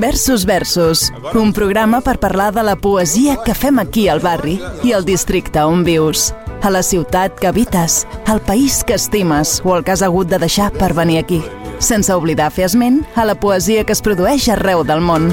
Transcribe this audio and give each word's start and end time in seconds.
Versus 0.00 0.44
Versus, 0.44 1.12
un 1.34 1.52
programa 1.52 2.00
per 2.00 2.18
parlar 2.20 2.54
de 2.54 2.62
la 2.62 2.76
poesia 2.76 3.36
que 3.44 3.54
fem 3.54 3.78
aquí 3.78 4.06
al 4.08 4.20
barri 4.20 4.58
i 4.84 4.92
al 4.92 5.04
districte 5.04 5.62
on 5.64 5.82
vius, 5.84 6.32
a 6.62 6.70
la 6.70 6.82
ciutat 6.82 7.34
que 7.38 7.48
habites, 7.48 8.06
al 8.26 8.40
país 8.40 8.84
que 8.84 8.94
estimes 8.94 9.60
o 9.64 9.76
el 9.76 9.84
que 9.84 9.92
has 9.92 10.02
hagut 10.02 10.28
de 10.28 10.38
deixar 10.38 10.70
per 10.72 10.92
venir 10.94 11.18
aquí, 11.18 11.42
sense 11.78 12.14
oblidar 12.14 12.50
fer 12.54 12.68
esment 12.68 13.02
a 13.16 13.24
la 13.24 13.34
poesia 13.40 13.84
que 13.84 13.92
es 13.96 14.02
produeix 14.02 14.48
arreu 14.54 14.84
del 14.86 15.02
món. 15.02 15.32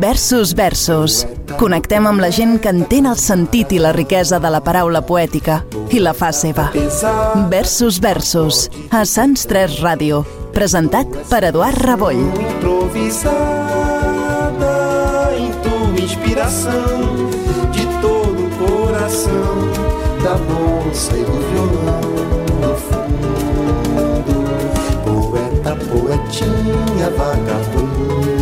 Versus 0.00 0.54
Versus. 0.54 1.24
Connectem 1.58 2.06
amb 2.06 2.20
la 2.20 2.28
gent 2.30 2.58
que 2.60 2.68
entén 2.74 3.08
el 3.08 3.16
sentit 3.16 3.72
i 3.72 3.80
la 3.80 3.94
riquesa 3.96 4.38
de 4.38 4.50
la 4.52 4.60
paraula 4.60 5.00
poètica 5.00 5.62
i 5.90 6.02
la 6.04 6.12
fa 6.12 6.28
seva. 6.32 6.68
Versus 7.48 8.02
Versus. 8.04 8.68
A 8.92 9.06
Sants 9.08 9.48
3 9.48 9.80
Ràdio. 9.80 10.26
Presentat 10.58 11.06
per 11.30 11.44
Eduard 11.46 11.78
Raboll. 11.86 12.18
Improvisada 12.34 13.30
em 15.38 15.52
tua 15.62 16.00
inspiração 16.02 17.30
de 17.70 17.86
todo 18.02 18.42
o 18.44 18.50
coração 18.58 19.54
da 20.20 20.34
moça 20.50 21.16
e 21.16 21.22
do 21.22 21.38
violão 21.52 22.00
no 22.60 22.74
fundo. 22.74 24.34
Poeta, 25.04 25.76
poetinha, 25.86 27.08
vagabundo, 27.16 28.37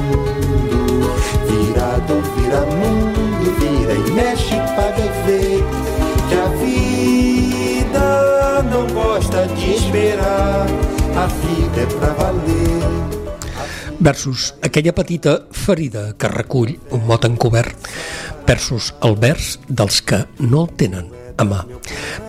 versus 14.07 14.55
aquella 14.63 14.95
petita 14.95 15.49
ferida 15.51 16.15
que 16.15 16.29
recull 16.29 16.77
un 16.95 17.07
mot 17.09 17.25
encobert. 17.27 17.89
Versus 18.47 18.93
el 19.03 19.17
vers 19.19 19.57
dels 19.67 19.99
que 20.07 20.21
no 20.39 20.63
el 20.63 20.77
tenen 20.79 21.09
a 21.37 21.45
mà. 21.45 21.65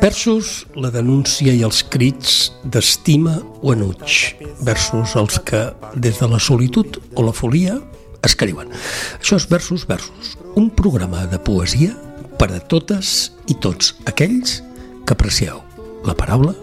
Versus 0.02 0.66
la 0.74 0.90
denúncia 0.90 1.54
i 1.54 1.62
els 1.62 1.84
crits 1.86 2.50
d'estima 2.66 3.36
o 3.62 3.76
enuig. 3.76 4.40
Versus 4.66 5.14
els 5.22 5.38
que 5.46 5.68
des 5.94 6.18
de 6.18 6.32
la 6.32 6.42
solitud 6.42 6.98
o 7.14 7.28
la 7.28 7.36
folia 7.36 7.78
escriuen. 8.26 8.74
Això 9.22 9.38
és 9.38 9.46
Versus 9.46 9.86
Versus, 9.86 10.34
un 10.58 10.72
programa 10.74 11.28
de 11.30 11.38
poesia 11.38 11.94
per 12.42 12.50
a 12.58 12.60
totes 12.60 13.38
i 13.46 13.54
tots 13.62 13.94
aquells 14.10 14.64
que 15.06 15.14
aprecieu 15.14 15.62
la 16.10 16.18
paraula 16.18 16.58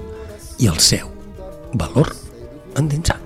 i 0.58 0.66
el 0.66 0.82
seu 0.82 1.06
valor 1.78 2.23
endinsat. 2.76 3.24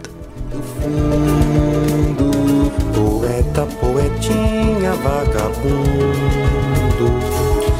fundo, 0.81 2.31
poeta, 2.95 3.67
poetinha, 3.81 4.93
vagabundo. 5.05 6.59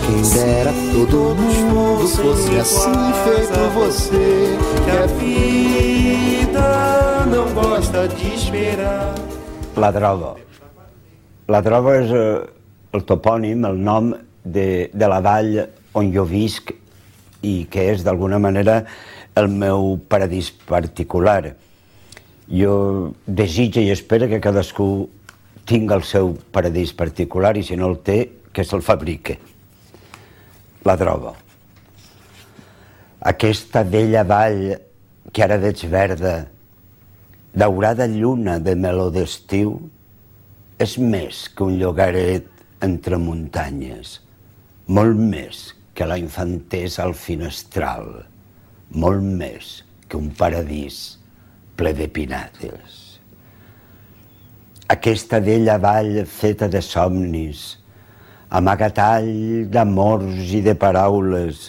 Quem 0.05 0.23
dera 0.23 0.73
todo 0.93 1.35
mundo 1.35 2.09
fosse 2.09 2.59
assim 2.59 3.13
feito 3.25 3.61
você, 3.75 4.57
que 4.85 4.91
a 4.91 5.07
vida 5.07 6.69
não 7.27 7.47
gosta 7.53 8.09
de 8.09 8.35
esperar. 8.35 9.15
La 9.77 9.91
droga. 9.91 10.35
La 11.47 11.61
droga 11.61 11.97
és 12.03 12.11
eh, 12.13 12.47
el 12.93 13.05
topònim, 13.09 13.65
el 13.65 13.79
nom 13.79 14.13
de, 14.45 14.91
de 14.93 15.07
la 15.09 15.21
vall 15.25 15.69
on 15.97 16.11
jo 16.13 16.25
visc 16.29 16.73
i 17.45 17.67
que 17.71 17.93
és 17.95 18.03
d'alguna 18.05 18.39
manera 18.43 18.83
el 19.39 19.49
meu 19.49 19.97
paradís 20.09 20.51
particular. 20.51 21.55
Jo 22.49 23.15
desitjo 23.27 23.81
i 23.85 23.93
espero 23.93 24.29
que 24.29 24.41
cadascú 24.41 25.09
tingui 25.69 25.95
el 25.95 26.05
seu 26.09 26.33
paradís 26.53 26.95
particular 26.97 27.57
i 27.57 27.65
si 27.65 27.77
no 27.77 27.91
el 27.93 27.99
té, 28.05 28.19
que 28.53 28.65
se'l 28.65 28.83
fabrique. 28.83 29.37
La 30.85 30.97
droga. 30.97 31.35
Aquesta 33.29 33.83
vella 33.85 34.25
vall 34.25 34.79
que 35.33 35.45
ara 35.45 35.59
veig 35.61 35.85
verda, 35.91 36.49
daurada 37.53 38.07
lluna 38.07 38.59
de 38.63 38.75
meló 38.79 39.09
d'estiu, 39.13 39.75
és 40.79 40.95
més 40.99 41.49
que 41.51 41.67
un 41.67 41.77
llogaret 41.81 42.47
entre 42.87 43.19
muntanyes, 43.19 44.19
molt 44.87 45.19
més 45.19 45.63
que 45.99 46.07
la 46.07 46.19
infantesa 46.23 47.03
al 47.05 47.17
finestral, 47.19 48.07
molt 48.91 49.23
més 49.23 49.83
que 50.09 50.17
un 50.17 50.31
paradís 50.35 51.19
ple 51.77 51.93
de 51.95 52.09
pinades. 52.09 53.05
Aquesta 54.89 55.41
vella 55.45 55.77
vall 55.79 56.23
feta 56.25 56.69
de 56.73 56.81
somnis, 56.81 57.77
amagatall 58.49 59.67
d'amors 59.69 60.55
i 60.57 60.63
de 60.65 60.73
paraules, 60.75 61.69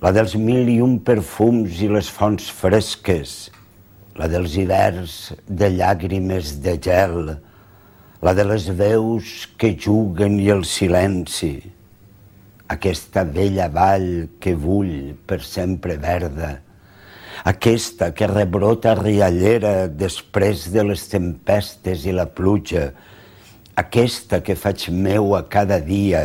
la 0.00 0.12
dels 0.12 0.36
mil 0.36 0.68
i 0.68 0.78
un 0.84 0.98
perfums 1.04 1.80
i 1.80 1.88
les 1.88 2.08
fonts 2.12 2.50
fresques, 2.52 3.48
la 4.16 4.28
dels 4.28 4.56
hiverns 4.60 5.32
de 5.48 5.70
llàgrimes 5.72 6.58
de 6.60 6.76
gel, 6.84 7.34
la 8.20 8.32
de 8.36 8.44
les 8.44 8.68
veus 8.76 9.48
que 9.56 9.72
juguen 9.72 10.36
i 10.40 10.50
el 10.52 10.66
silenci, 10.68 11.54
aquesta 12.70 13.24
vella 13.26 13.66
vall 13.68 14.28
que 14.38 14.54
bull 14.54 15.16
per 15.26 15.40
sempre 15.42 15.96
verda, 15.98 16.60
aquesta 17.50 18.10
que 18.14 18.28
rebrota 18.30 18.94
riallera 18.98 19.88
després 19.88 20.68
de 20.70 20.84
les 20.86 21.06
tempestes 21.10 22.04
i 22.06 22.14
la 22.14 22.28
pluja, 22.30 22.90
aquesta 23.80 24.42
que 24.44 24.58
faig 24.58 24.90
meu 24.92 25.34
a 25.34 25.42
cada 25.50 25.80
dia, 25.82 26.22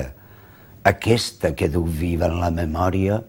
aquesta 0.86 1.54
que 1.58 1.70
du 1.72 1.86
viva 1.88 2.30
en 2.30 2.38
la 2.44 2.52
memòria, 2.54 3.22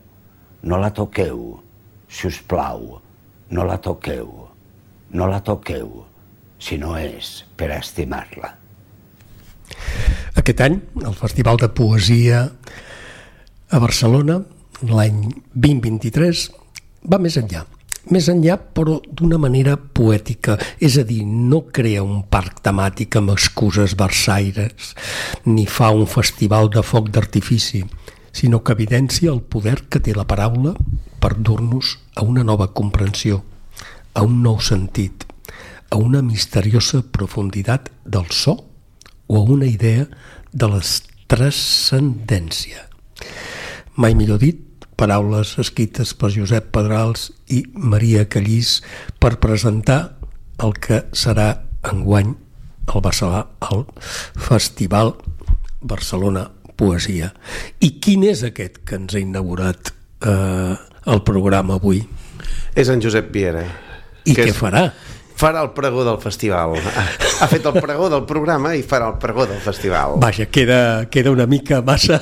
no 0.66 0.80
la 0.82 0.90
toqueu, 0.92 1.60
si 2.08 2.28
us 2.28 2.42
plau, 2.42 2.98
no 3.48 3.64
la 3.64 3.78
toqueu, 3.80 4.28
no 5.16 5.30
la 5.30 5.40
toqueu, 5.46 6.02
si 6.58 6.76
no 6.80 6.96
és 6.98 7.46
per 7.56 7.70
estimar-la. 7.78 8.52
Aquest 10.36 10.60
any, 10.66 10.80
el 11.00 11.14
Festival 11.16 11.56
de 11.62 11.70
Poesia 11.72 12.42
a 13.68 13.80
Barcelona, 13.82 14.38
l'any 14.86 15.24
2023, 15.54 16.42
va 17.10 17.18
més 17.18 17.34
enllà. 17.40 17.64
Més 18.14 18.28
enllà, 18.30 18.54
però 18.56 19.00
d'una 19.02 19.38
manera 19.42 19.74
poètica, 19.76 20.54
és 20.78 20.94
a 21.00 21.02
dir, 21.06 21.24
no 21.26 21.64
crea 21.74 22.04
un 22.06 22.22
parc 22.30 22.60
temàtic 22.62 23.18
amb 23.18 23.34
excuses 23.34 23.96
versaires, 23.98 24.92
ni 25.50 25.66
fa 25.66 25.90
un 25.90 26.06
festival 26.06 26.70
de 26.70 26.84
foc 26.86 27.10
d'artifici, 27.10 27.82
sinó 28.30 28.62
que 28.62 28.76
evidencia 28.76 29.32
el 29.32 29.42
poder 29.42 29.80
que 29.90 29.98
té 29.98 30.14
la 30.14 30.28
paraula 30.28 30.76
per 31.18 31.34
dur-nos 31.34 31.96
a 32.14 32.22
una 32.22 32.44
nova 32.46 32.70
comprensió, 32.70 33.42
a 34.14 34.22
un 34.22 34.42
nou 34.46 34.60
sentit, 34.62 35.26
a 35.90 35.98
una 35.98 36.22
misteriosa 36.22 37.02
profunditat 37.02 37.90
del 38.04 38.30
so 38.30 38.60
o 39.26 39.40
a 39.40 39.42
una 39.42 39.66
idea 39.66 40.06
de 40.52 40.68
la 40.70 40.82
transcendència. 41.26 42.86
Mai 43.96 44.14
millor 44.14 44.38
dit, 44.42 44.60
paraules 44.96 45.54
escrites 45.60 46.12
per 46.16 46.30
Josep 46.34 46.68
Pedrals 46.74 47.30
i 47.52 47.62
Maria 47.76 48.26
Callís 48.28 48.80
per 49.20 49.36
presentar 49.40 50.16
el 50.64 50.74
que 50.80 51.02
serà 51.16 51.48
enguany 51.86 52.34
el 52.86 53.02
Barcelona, 53.04 53.46
el 53.72 53.84
Festival 54.40 55.14
Barcelona 55.80 56.46
Poesia. 56.76 57.32
I 57.80 57.94
quin 58.04 58.24
és 58.28 58.44
aquest 58.46 58.82
que 58.88 58.98
ens 59.00 59.16
ha 59.16 59.20
inaugurat 59.22 59.92
eh, 60.24 60.76
el 61.12 61.22
programa 61.24 61.76
avui? 61.80 62.02
És 62.76 62.90
en 62.92 63.00
Josep 63.04 63.32
Viera. 63.32 63.64
I 64.26 64.34
que 64.34 64.44
què 64.44 64.52
és- 64.52 64.58
farà? 64.60 64.90
Farà 65.36 65.62
el 65.62 65.72
pregó 65.76 66.04
del 66.04 66.18
festival. 66.22 66.76
Ha 67.36 67.44
fet 67.50 67.66
el 67.68 67.74
pregó 67.76 68.06
del 68.08 68.22
programa 68.24 68.70
i 68.72 68.80
farà 68.80 69.10
el 69.10 69.18
pregó 69.20 69.44
del 69.44 69.58
festival. 69.60 70.14
Vaja, 70.22 70.46
queda, 70.48 71.04
queda 71.12 71.28
una 71.28 71.44
mica 71.44 71.82
massa 71.84 72.16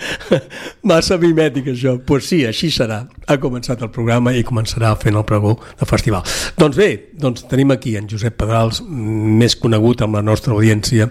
massa 0.90 1.16
mimètic 1.16 1.70
això. 1.72 1.94
Doncs 1.94 2.04
pues 2.04 2.28
sí, 2.28 2.42
així 2.44 2.68
serà. 2.74 2.98
Ha 3.24 3.38
començat 3.40 3.80
el 3.80 3.88
programa 3.94 4.34
i 4.36 4.44
començarà 4.44 4.92
fent 5.00 5.16
el 5.16 5.24
pregó 5.24 5.54
de 5.80 5.88
festival. 5.88 6.26
Doncs 6.60 6.76
bé, 6.76 6.90
doncs 7.16 7.46
tenim 7.48 7.72
aquí 7.72 7.94
en 7.96 8.10
Josep 8.12 8.36
Pedrals, 8.42 8.82
més 8.84 9.56
conegut 9.56 10.04
amb 10.04 10.20
la 10.20 10.24
nostra 10.26 10.52
audiència 10.52 11.08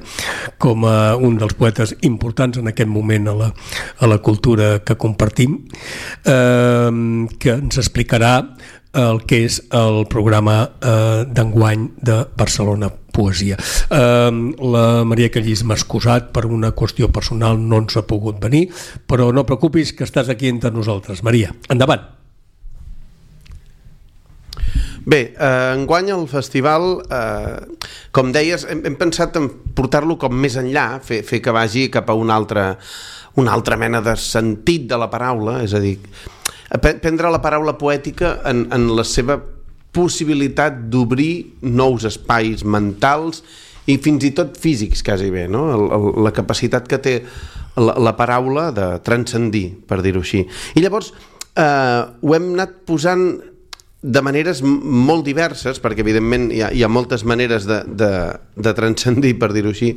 com 0.62 0.86
a 0.86 1.16
un 1.18 1.42
dels 1.42 1.58
poetes 1.58 1.96
importants 2.06 2.62
en 2.62 2.70
aquest 2.70 2.94
moment 2.94 3.32
a 3.34 3.38
la, 3.42 3.50
a 3.98 4.12
la 4.12 4.20
cultura 4.22 4.84
que 4.86 5.00
compartim, 5.02 5.64
eh, 6.30 6.92
que 7.42 7.58
ens 7.58 7.82
explicarà 7.82 8.36
el 8.94 9.22
que 9.30 9.44
és 9.46 9.60
el 9.76 10.06
programa 10.10 10.58
eh, 10.82 11.26
d'enguany 11.30 11.90
de 12.02 12.24
Barcelona 12.38 12.90
Poesia. 12.90 13.58
Eh, 13.90 14.32
la 14.74 14.86
Maria 15.06 15.30
Callís 15.34 15.64
m'ha 15.64 15.78
excusat 15.78 16.32
per 16.34 16.48
una 16.50 16.72
qüestió 16.76 17.12
personal, 17.14 17.60
no 17.60 17.84
ens 17.84 17.98
ha 17.98 18.06
pogut 18.08 18.40
venir, 18.42 18.68
però 19.08 19.32
no 19.34 19.46
preocupis 19.46 19.94
que 19.94 20.08
estàs 20.08 20.30
aquí 20.30 20.50
entre 20.50 20.72
nosaltres. 20.72 21.24
Maria, 21.24 21.54
endavant. 21.70 22.08
Bé, 25.10 25.34
eh, 25.34 25.74
enguany 25.74 26.12
el 26.14 26.28
festival, 26.28 27.02
eh, 27.10 27.88
com 28.12 28.34
deies, 28.36 28.66
hem, 28.70 28.84
hem 28.86 28.98
pensat 29.00 29.38
en 29.40 29.48
portar-lo 29.74 30.18
com 30.22 30.36
més 30.36 30.58
enllà, 30.60 31.00
fer, 31.02 31.24
fer 31.26 31.40
que 31.42 31.54
vagi 31.56 31.88
cap 31.90 32.10
a 32.10 32.18
una 32.18 32.36
altra, 32.36 32.78
una 33.36 33.54
altra 33.56 33.78
mena 33.78 34.04
de 34.06 34.16
sentit 34.20 34.86
de 34.90 35.00
la 35.00 35.10
paraula, 35.10 35.64
és 35.64 35.74
a 35.74 35.82
dir, 35.82 35.96
prendre 36.78 37.32
la 37.32 37.42
paraula 37.42 37.78
poètica 37.80 38.38
en, 38.46 38.68
en 38.74 38.90
la 38.96 39.06
seva 39.08 39.40
possibilitat 39.96 40.86
d'obrir 40.92 41.56
nous 41.66 42.06
espais 42.06 42.62
mentals 42.64 43.42
i 43.90 43.98
fins 43.98 44.28
i 44.28 44.34
tot 44.38 44.58
físics, 44.62 45.02
quasi 45.06 45.32
bé, 45.34 45.48
no? 45.50 45.64
El, 45.74 46.12
la 46.22 46.34
capacitat 46.36 46.86
que 46.90 47.00
té 47.02 47.16
la, 47.80 47.96
la 47.98 48.14
paraula 48.18 48.70
de 48.76 48.92
transcendir, 49.06 49.66
per 49.90 50.04
dir-ho 50.06 50.22
així. 50.22 50.44
I 50.78 50.84
llavors 50.84 51.10
eh, 51.58 52.02
ho 52.22 52.36
hem 52.36 52.52
anat 52.54 52.82
posant 52.86 53.26
de 54.02 54.22
maneres 54.24 54.62
molt 54.64 55.26
diverses, 55.28 55.82
perquè 55.84 56.06
evidentment 56.06 56.48
hi 56.56 56.62
ha, 56.64 56.70
hi 56.72 56.84
ha 56.86 56.92
moltes 56.92 57.26
maneres 57.28 57.66
de, 57.68 57.82
de, 58.00 58.12
de 58.56 58.74
transcendir, 58.78 59.34
per 59.40 59.52
dir-ho 59.52 59.74
així. 59.74 59.92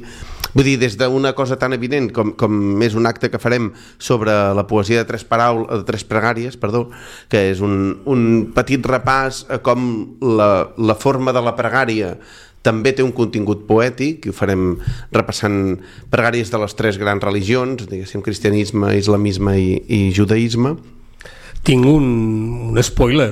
Vull 0.53 0.67
dir, 0.67 0.77
des 0.83 0.99
d'una 1.01 1.33
cosa 1.39 1.57
tan 1.57 1.73
evident 1.73 2.11
com, 2.13 2.35
com 2.37 2.83
és 2.85 2.97
un 2.99 3.07
acte 3.09 3.31
que 3.33 3.41
farem 3.41 3.71
sobre 4.03 4.35
la 4.53 4.67
poesia 4.69 5.01
de 5.01 5.09
tres, 5.09 5.23
paraules, 5.25 5.71
de 5.71 5.87
tres 5.89 6.05
pregàries, 6.05 6.59
perdó, 6.61 6.89
que 7.31 7.47
és 7.53 7.63
un, 7.65 8.03
un 8.11 8.25
petit 8.53 8.83
repàs 8.85 9.47
a 9.49 9.63
com 9.65 10.19
la, 10.21 10.51
la 10.77 10.99
forma 10.99 11.33
de 11.33 11.45
la 11.45 11.55
pregària 11.57 12.17
també 12.63 12.93
té 12.95 13.03
un 13.03 13.15
contingut 13.15 13.65
poètic, 13.67 14.27
i 14.27 14.31
ho 14.31 14.35
farem 14.37 14.77
repassant 15.15 15.79
pregàries 16.11 16.51
de 16.51 16.61
les 16.63 16.77
tres 16.79 16.99
grans 16.99 17.23
religions, 17.23 17.87
diguéssim, 17.87 18.23
cristianisme, 18.23 18.93
islamisme 18.99 19.57
i, 19.59 19.71
i 19.87 20.03
judaïsme. 20.15 20.77
Tinc 21.63 21.87
un, 21.87 22.07
un 22.71 22.83
spoiler. 22.83 23.31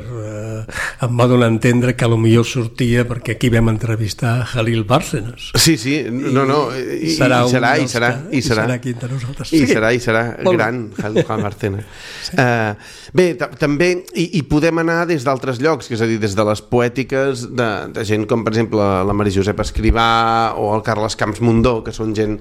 Em 1.00 1.14
va 1.16 1.24
donar 1.24 1.46
a 1.48 1.52
entendre 1.54 1.94
que 1.96 2.04
a 2.04 2.08
lo 2.12 2.18
millor 2.20 2.44
sortia 2.44 3.06
perquè 3.08 3.32
aquí 3.38 3.48
vam 3.48 3.70
entrevistar 3.72 4.44
Halil 4.52 4.82
Bárcenas. 4.84 5.46
Sí, 5.56 5.78
sí, 5.80 5.94
no, 6.12 6.42
no, 6.44 6.58
i, 6.76 7.06
i 7.08 7.14
serà, 7.16 7.38
i 7.46 7.48
serà, 7.54 7.70
i 7.80 7.86
serà, 7.88 8.10
que- 8.28 8.36
i 8.36 8.42
serà, 8.44 8.66
serà 8.66 8.74
aquí 8.76 8.92
entre 8.92 9.08
nosaltres. 9.08 9.52
I 9.56 9.62
Sí. 9.62 9.66
serà, 9.72 9.94
i 9.96 10.00
serà 10.04 10.24
Molt 10.44 10.58
gran, 10.58 10.82
Juan 11.00 11.40
Marcena. 11.46 11.80
sí. 12.22 12.36
uh, 12.36 12.74
bé, 13.16 13.30
ta- 13.40 13.48
també, 13.48 13.88
i, 14.14 14.26
i 14.38 14.42
podem 14.42 14.76
anar 14.84 15.06
des 15.08 15.24
d'altres 15.24 15.58
llocs, 15.64 15.88
que 15.88 15.94
és 15.96 16.02
a 16.04 16.06
dir, 16.10 16.18
des 16.20 16.36
de 16.36 16.44
les 16.44 16.60
poètiques 16.60 17.46
de, 17.56 17.70
de 17.96 18.04
gent 18.04 18.26
com, 18.28 18.44
per 18.44 18.52
exemple, 18.52 18.78
la 19.08 19.16
Maria 19.16 19.38
Josep 19.40 19.58
Escrivà 19.64 20.52
o 20.60 20.74
el 20.76 20.82
Carles 20.84 21.16
Camps 21.16 21.40
Mundó, 21.40 21.78
que 21.82 21.96
són 21.96 22.12
gent 22.14 22.36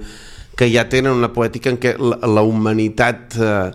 que 0.59 0.67
ja 0.67 0.83
tenen 0.91 1.13
una 1.15 1.31
poètica 1.31 1.71
en 1.71 1.77
què 1.79 1.95
la, 1.95 2.17
la 2.27 2.41
humanitat 2.43 3.39
eh, 3.39 3.71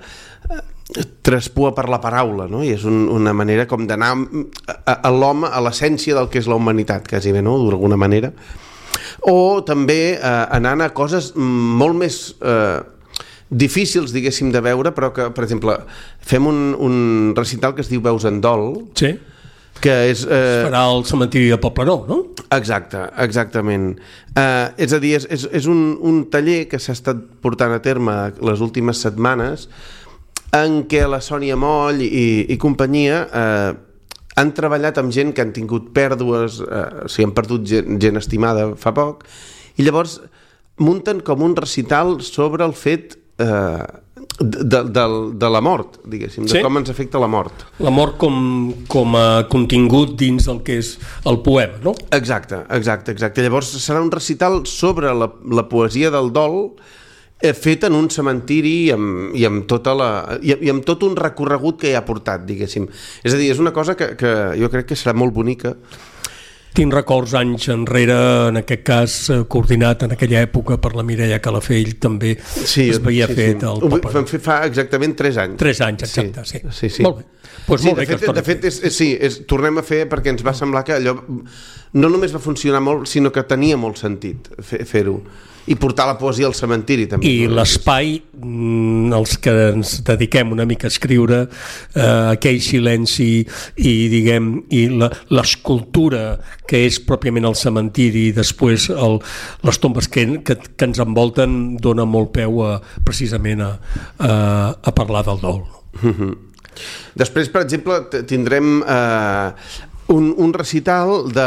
traspua 1.25 1.73
per 1.75 1.89
la 1.91 2.01
paraula, 2.03 2.47
no? 2.51 2.63
i 2.63 2.71
és 2.75 2.85
un, 2.87 3.07
una 3.11 3.33
manera 3.35 3.67
com 3.71 3.87
d'anar 3.89 4.13
a, 4.15 5.11
l'home, 5.11 5.49
a 5.51 5.63
l'essència 5.65 6.15
del 6.15 6.31
que 6.31 6.39
és 6.43 6.49
la 6.51 6.59
humanitat, 6.61 7.09
quasi 7.11 7.33
bé, 7.35 7.43
no? 7.43 7.57
d'alguna 7.65 7.99
manera. 7.99 8.31
O 9.31 9.63
també 9.67 10.15
eh, 10.15 10.35
anant 10.55 10.85
a 10.85 10.91
coses 10.95 11.33
molt 11.37 11.99
més 11.99 12.19
eh, 12.45 12.81
difícils, 13.51 14.13
diguéssim, 14.15 14.53
de 14.55 14.63
veure, 14.65 14.93
però 14.95 15.11
que, 15.15 15.29
per 15.35 15.47
exemple, 15.47 15.77
fem 16.25 16.47
un, 16.51 16.61
un 16.79 16.97
recital 17.37 17.75
que 17.75 17.85
es 17.85 17.91
diu 17.93 18.03
Veus 18.05 18.27
en 18.29 18.41
dol, 18.45 18.85
Sí. 18.99 19.15
que 19.83 19.97
és... 20.13 20.25
Eh, 20.29 20.63
Farà 20.69 20.85
el 20.93 21.05
cementiri 21.09 21.51
de 21.53 21.59
Poblenou, 21.63 22.05
no? 22.09 22.21
Exacte, 22.55 23.01
exactament. 23.25 23.95
Uh, 24.35 24.71
és 24.79 24.95
a 24.95 25.01
dir, 25.03 25.17
és, 25.19 25.27
és, 25.31 25.49
és 25.61 25.67
un, 25.71 25.97
un 26.03 26.25
taller 26.31 26.65
que 26.71 26.79
s'ha 26.79 26.95
estat 26.95 27.21
portant 27.43 27.75
a 27.75 27.83
terme 27.83 28.15
les 28.45 28.63
últimes 28.65 29.03
setmanes 29.03 29.69
en 30.55 30.85
què 30.91 31.03
la 31.11 31.21
Sònia 31.25 31.57
Moll 31.59 32.03
i, 32.05 32.47
i 32.53 32.57
companyia 32.63 33.25
eh, 33.27 33.73
han 34.39 34.55
treballat 34.55 34.99
amb 35.03 35.13
gent 35.15 35.33
que 35.35 35.43
han 35.45 35.53
tingut 35.55 35.91
pèrdues, 35.97 36.61
eh, 36.63 36.87
o 37.07 37.11
sigui, 37.11 37.29
han 37.29 37.35
perdut 37.37 37.67
gent, 37.71 37.99
gent 38.03 38.21
estimada 38.21 38.71
fa 38.79 38.95
poc, 38.97 39.27
i 39.79 39.87
llavors 39.87 40.21
munten 40.83 41.21
com 41.27 41.43
un 41.47 41.55
recital 41.59 42.17
sobre 42.27 42.67
el 42.67 42.75
fet 42.75 43.15
eh, 43.39 43.85
de, 44.41 44.65
de, 44.67 44.81
de, 44.91 45.05
de 45.39 45.51
la 45.51 45.61
mort, 45.63 46.01
diguéssim, 46.11 46.49
de 46.49 46.57
Sí. 46.57 46.63
com 46.65 46.79
ens 46.81 46.91
afecta 46.91 47.21
la 47.23 47.29
mort. 47.31 47.67
L'amor 47.83 48.17
com, 48.19 48.73
com 48.91 49.15
a 49.19 49.45
contingut 49.51 50.17
dins 50.19 50.49
del 50.51 50.63
que 50.67 50.81
és 50.83 50.97
el 51.31 51.39
poema, 51.47 51.79
no? 51.85 51.95
Exacte, 52.15 52.65
exacte, 52.75 53.15
exacte. 53.15 53.45
Llavors 53.47 53.71
serà 53.79 54.03
un 54.03 54.11
recital 54.11 54.65
sobre 54.67 55.15
la, 55.15 55.31
la 55.51 55.69
poesia 55.71 56.11
del 56.15 56.33
dol 56.35 56.75
fet 57.53 57.85
en 57.85 57.93
un 57.99 58.09
cementiri 58.09 58.73
i 58.87 58.91
amb, 58.95 59.35
i 59.37 59.45
amb, 59.45 59.67
tota 59.69 59.93
la, 59.95 60.09
i, 60.41 60.55
i 60.65 60.71
amb 60.73 60.85
tot 60.89 61.03
un 61.05 61.13
recorregut 61.19 61.83
que 61.83 61.91
hi 61.93 61.95
ha 61.99 62.05
portat, 62.07 62.47
diguéssim. 62.49 62.89
És 63.23 63.35
a 63.35 63.37
dir, 63.37 63.51
és 63.53 63.61
una 63.61 63.73
cosa 63.77 63.93
que, 63.95 64.15
que 64.17 64.33
jo 64.57 64.71
crec 64.73 64.87
que 64.89 64.97
serà 64.97 65.13
molt 65.13 65.35
bonica. 65.37 65.75
Tinc 66.75 66.91
records 66.91 67.31
anys 67.39 67.69
enrere, 67.71 68.15
en 68.49 68.57
aquest 68.59 68.81
cas 68.83 69.13
eh, 69.31 69.37
coordinat 69.47 70.01
en 70.09 70.17
aquella 70.17 70.41
època 70.43 70.75
per 70.83 70.91
la 70.99 71.05
Mireia 71.07 71.37
Calafell, 71.39 71.93
també 72.03 72.33
Sí, 72.43 72.89
es 72.91 72.99
veia 73.05 73.29
sí, 73.31 73.37
fet 73.39 73.61
sí. 73.63 73.69
el 73.69 73.79
Ho 73.85 73.91
Poble. 73.93 74.11
vam 74.17 74.27
fer 74.27 74.41
fa 74.43 74.57
exactament 74.67 75.15
3 75.21 75.39
anys. 75.45 75.59
Tres 75.61 75.81
anys, 75.87 76.03
exacte, 76.09 76.43
sí. 76.51 76.59
sí, 76.75 76.91
sí. 76.97 77.07
Molt 77.07 77.21
bé. 77.21 77.29
Pues 77.69 77.81
sí, 77.81 77.87
molt 77.93 78.01
bé 78.01 78.03
de 78.03 78.11
que 78.11 78.19
fet, 78.19 78.35
de 78.35 78.43
fet 78.43 78.65
és, 78.73 78.81
és, 78.91 78.97
sí, 78.99 79.13
és, 79.15 79.39
tornem 79.49 79.79
a 79.79 79.85
fer 79.87 80.03
perquè 80.11 80.35
ens 80.35 80.43
va 80.45 80.53
semblar 80.53 80.83
que 80.85 80.97
allò 80.99 81.15
no 81.95 82.11
només 82.11 82.35
va 82.35 82.43
funcionar 82.43 82.83
molt, 82.83 83.07
sinó 83.07 83.31
que 83.33 83.47
tenia 83.47 83.79
molt 83.79 84.03
sentit 84.03 84.51
fer- 84.59 84.83
fer-ho. 84.85 85.21
I 85.67 85.75
portar 85.81 86.05
la 86.07 86.19
poesia 86.21 86.45
al 86.47 86.53
cementiri, 86.55 87.07
també. 87.09 87.25
I 87.31 87.47
no? 87.49 87.55
l'espai, 87.57 88.19
mm, 88.37 89.13
els 89.17 89.39
que 89.41 89.53
ens 89.71 89.95
dediquem 90.05 90.51
una 90.53 90.67
mica 90.69 90.87
a 90.89 90.93
escriure, 90.93 91.39
eh, 91.95 92.05
aquell 92.35 92.61
silenci 92.61 93.29
i, 93.77 93.95
diguem, 94.13 94.51
i 94.77 94.83
la- 94.93 95.09
l'escultura 95.33 96.39
que 96.69 96.83
és 96.85 96.99
pròpiament 97.01 97.47
el 97.49 97.57
cementiri 97.57 98.27
i 98.29 98.33
després 98.37 98.91
el, 98.93 99.19
les 99.65 99.79
tombes 99.81 100.09
que, 100.09 100.27
que, 100.45 100.59
que 100.77 100.85
ens 100.91 101.01
envolten 101.01 101.77
dona 101.81 102.05
molt 102.05 102.33
peu 102.37 102.61
a, 102.67 102.75
precisament 103.05 103.65
a, 103.65 103.71
a, 104.19 104.35
a 104.85 104.93
parlar 104.93 105.25
del 105.31 105.41
dol. 105.41 105.65
Després, 107.15 107.49
per 107.55 107.63
exemple, 107.63 108.01
tindrem 108.27 108.81
eh, 108.83 109.53
un, 110.13 110.35
un 110.37 110.53
recital 110.53 111.31
de, 111.33 111.47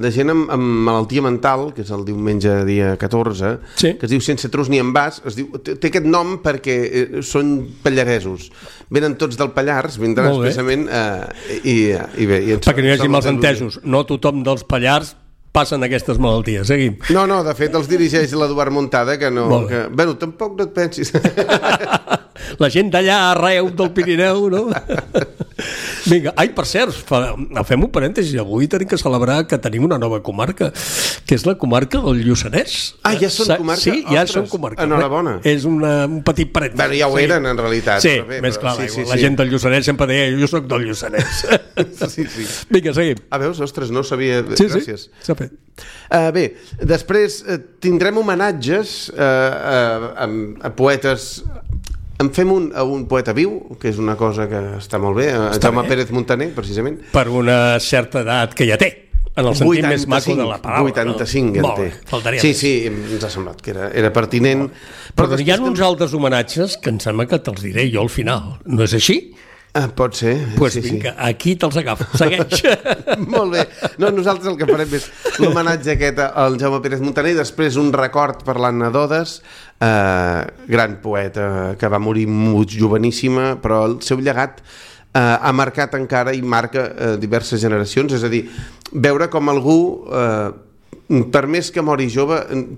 de 0.00 0.10
gent 0.14 0.30
amb, 0.32 0.48
amb 0.54 0.68
malaltia 0.86 1.20
mental, 1.24 1.66
que 1.76 1.82
és 1.84 1.90
el 1.92 2.04
diumenge 2.08 2.54
dia 2.64 2.94
14, 3.00 3.50
Sí. 3.76 3.94
que 4.00 4.06
es 4.08 4.12
diu 4.14 4.20
Sense 4.24 4.48
trus 4.48 4.70
ni 4.72 4.80
envàs. 4.80 5.20
Es 5.28 5.36
diu, 5.36 5.50
té, 5.60 5.76
té 5.76 5.90
aquest 5.92 6.06
nom 6.08 6.38
perquè 6.44 6.76
eh, 6.86 7.22
són 7.26 7.52
pallaresos. 7.84 8.48
Venen 8.90 9.18
tots 9.20 9.36
del 9.36 9.52
Pallars, 9.56 9.98
vindran 10.00 10.30
Molt 10.32 10.42
bé. 10.46 10.48
expressament 10.50 10.86
eh, 10.88 11.60
i, 11.64 11.76
i 12.22 12.26
bé... 12.30 12.40
I 12.48 12.54
ens, 12.56 12.66
Perquè 12.66 12.80
no 12.84 12.88
hi 12.88 12.94
hagi 12.96 13.04
són 13.06 13.12
mals 13.16 13.26
els 13.28 13.34
al·lusions. 13.36 13.50
entesos. 13.76 13.80
No 13.84 14.04
tothom 14.08 14.40
dels 14.46 14.64
Pallars 14.64 15.14
passen 15.52 15.82
aquestes 15.82 16.16
malalties. 16.22 16.68
Seguim. 16.70 16.96
No, 17.10 17.24
no, 17.26 17.40
de 17.42 17.52
fet 17.58 17.74
els 17.74 17.88
dirigeix 17.90 18.32
l'Eduard 18.38 18.70
Muntada, 18.72 19.16
que 19.18 19.30
no... 19.34 19.48
Molt. 19.50 19.68
Que, 19.68 19.80
bueno, 19.92 20.14
tampoc 20.16 20.56
no 20.56 20.68
et 20.68 20.74
pensis. 20.76 21.10
La 22.60 22.68
gent 22.72 22.88
d'allà 22.90 23.16
arreu 23.32 23.68
del 23.76 23.90
Pirineu, 23.94 24.46
no? 24.50 24.62
Vinga, 26.06 26.32
ai, 26.36 26.48
per 26.56 26.64
cert, 26.68 26.94
fa, 27.06 27.34
fem 27.68 27.82
un 27.84 27.90
parèntesi, 27.92 28.38
avui 28.40 28.68
tenim 28.70 28.88
que 28.88 28.96
celebrar 29.00 29.42
que 29.50 29.58
tenim 29.60 29.84
una 29.84 29.98
nova 30.00 30.20
comarca, 30.24 30.70
que 31.26 31.34
és 31.36 31.44
la 31.46 31.56
comarca 31.60 32.00
del 32.04 32.22
Lluçanès. 32.24 32.76
Ah, 33.04 33.14
ja 33.20 33.28
són 33.32 33.50
comarca? 33.60 33.82
Sí, 33.82 34.04
ja 34.08 34.22
Ostres, 34.24 34.32
són 34.38 34.48
comarca. 34.48 34.84
enhorabona. 34.86 35.38
És 35.44 35.64
una, 35.68 36.06
un 36.06 36.22
petit 36.26 36.50
parèntesi. 36.52 36.78
bueno, 36.80 36.94
ja 37.00 37.08
ho 37.08 37.16
Sí. 37.18 37.24
eren, 37.24 37.46
en 37.46 37.58
realitat. 37.58 38.00
Sí, 38.00 38.14
però 38.20 38.26
bé, 38.28 38.40
més 38.40 38.56
però 38.56 38.60
clar, 38.60 38.76
sí, 38.76 38.88
sí, 38.88 39.02
sí, 39.04 39.08
la 39.10 39.16
sí. 39.16 39.24
gent 39.26 39.36
del 39.38 39.50
Lluçanès 39.50 39.84
sempre 39.84 40.06
deia 40.06 40.30
jo 40.38 40.46
sóc 40.48 40.66
del 40.70 40.86
Lluçanès. 40.88 41.44
Sí, 42.10 42.24
sí. 42.28 42.44
Vinga, 42.68 42.92
seguim. 42.92 43.16
Ah, 43.30 43.38
veus? 43.38 43.58
Ostres, 43.60 43.90
no 43.90 44.02
sabia. 44.04 44.42
Sí, 44.56 44.66
Gràcies. 44.66 45.06
sí, 45.08 45.24
s'ha 45.24 45.34
fet. 45.38 45.52
Uh, 46.10 46.28
bé, 46.34 46.42
després 46.84 47.38
uh, 47.48 47.56
tindrem 47.80 48.18
homenatges 48.20 49.08
uh, 49.14 49.16
uh, 49.16 50.08
a, 50.12 50.26
a 50.66 50.70
poetes 50.76 51.42
en 52.20 52.30
fem 52.36 52.50
un, 52.52 52.70
a 52.76 52.84
un 52.84 53.06
poeta 53.08 53.34
viu, 53.36 53.54
que 53.80 53.90
és 53.90 54.00
una 54.00 54.16
cosa 54.20 54.46
que 54.50 54.60
està 54.78 55.00
molt 55.02 55.16
bé, 55.20 55.30
Està 55.32 55.70
Jaume 55.70 55.86
bé. 55.86 55.94
Pérez 55.94 56.10
Montaner, 56.14 56.50
precisament. 56.56 56.98
Per 57.14 57.28
una 57.32 57.78
certa 57.80 58.24
edat 58.24 58.54
que 58.56 58.68
ja 58.68 58.76
té, 58.80 58.90
en 59.30 59.46
el 59.46 59.56
sentit 59.56 59.86
més 59.86 60.06
maco 60.10 60.34
de 60.36 60.46
la 60.46 60.58
paraula. 60.62 60.90
85 60.92 61.60
no? 61.62 61.74
en 61.74 61.84
té. 61.84 62.06
faltaria 62.10 62.42
sí, 62.42 62.52
més. 62.52 62.60
sí, 62.60 62.72
ens 63.14 63.26
ha 63.26 63.30
semblat 63.32 63.60
que 63.64 63.72
era, 63.74 63.90
era 63.96 64.12
pertinent. 64.14 64.66
Però, 65.16 65.38
hi 65.38 65.52
ha 65.54 65.60
uns 65.64 65.82
altres 65.84 66.14
homenatges 66.16 66.76
que 66.82 66.92
em 66.92 66.98
sembla 67.02 67.28
que 67.30 67.40
te'ls 67.42 67.62
diré 67.64 67.86
jo 67.92 68.04
al 68.04 68.12
final. 68.12 68.58
No 68.66 68.84
és 68.86 68.96
així? 68.98 69.20
Ah, 69.72 69.86
pot 69.94 70.16
ser. 70.18 70.34
Doncs 70.34 70.56
pues 70.58 70.74
sí, 70.74 70.80
vinga, 70.82 71.12
aquí 71.22 71.54
te'ls 71.54 71.76
agafo. 71.78 72.06
Segueix. 72.18 72.58
Sí. 72.58 72.72
Molt 73.30 73.54
bé. 73.54 73.64
No, 74.02 74.10
nosaltres 74.10 74.50
el 74.50 74.56
que 74.58 74.66
farem 74.66 74.96
és 74.98 75.06
l'homenatge 75.38 75.94
aquest 75.94 76.22
al 76.26 76.58
Jaume 76.58 76.80
Pérez 76.82 77.02
Montaner 77.04 77.36
i 77.36 77.38
després 77.38 77.78
un 77.78 77.92
record 77.94 78.42
per 78.46 78.56
l'Anna 78.58 78.90
Dodes, 78.94 79.36
eh, 79.78 80.40
gran 80.74 80.98
poeta 81.04 81.76
que 81.78 81.90
va 81.92 82.02
morir 82.02 82.26
molt 82.30 82.74
joveníssima, 82.74 83.52
però 83.62 83.84
el 83.86 84.00
seu 84.06 84.18
llegat 84.18 84.58
eh, 85.14 85.20
ha 85.20 85.52
marcat 85.54 85.94
encara 85.98 86.34
i 86.34 86.42
marca 86.42 86.88
eh, 86.90 87.12
diverses 87.22 87.62
generacions, 87.62 88.18
és 88.18 88.26
a 88.26 88.32
dir, 88.32 88.48
veure 88.90 89.30
com 89.30 89.54
algú 89.54 89.78
eh, 90.10 90.50
per 91.32 91.46
més 91.50 91.70
que 91.74 91.82
mori 91.82 92.06
jove, 92.12 92.36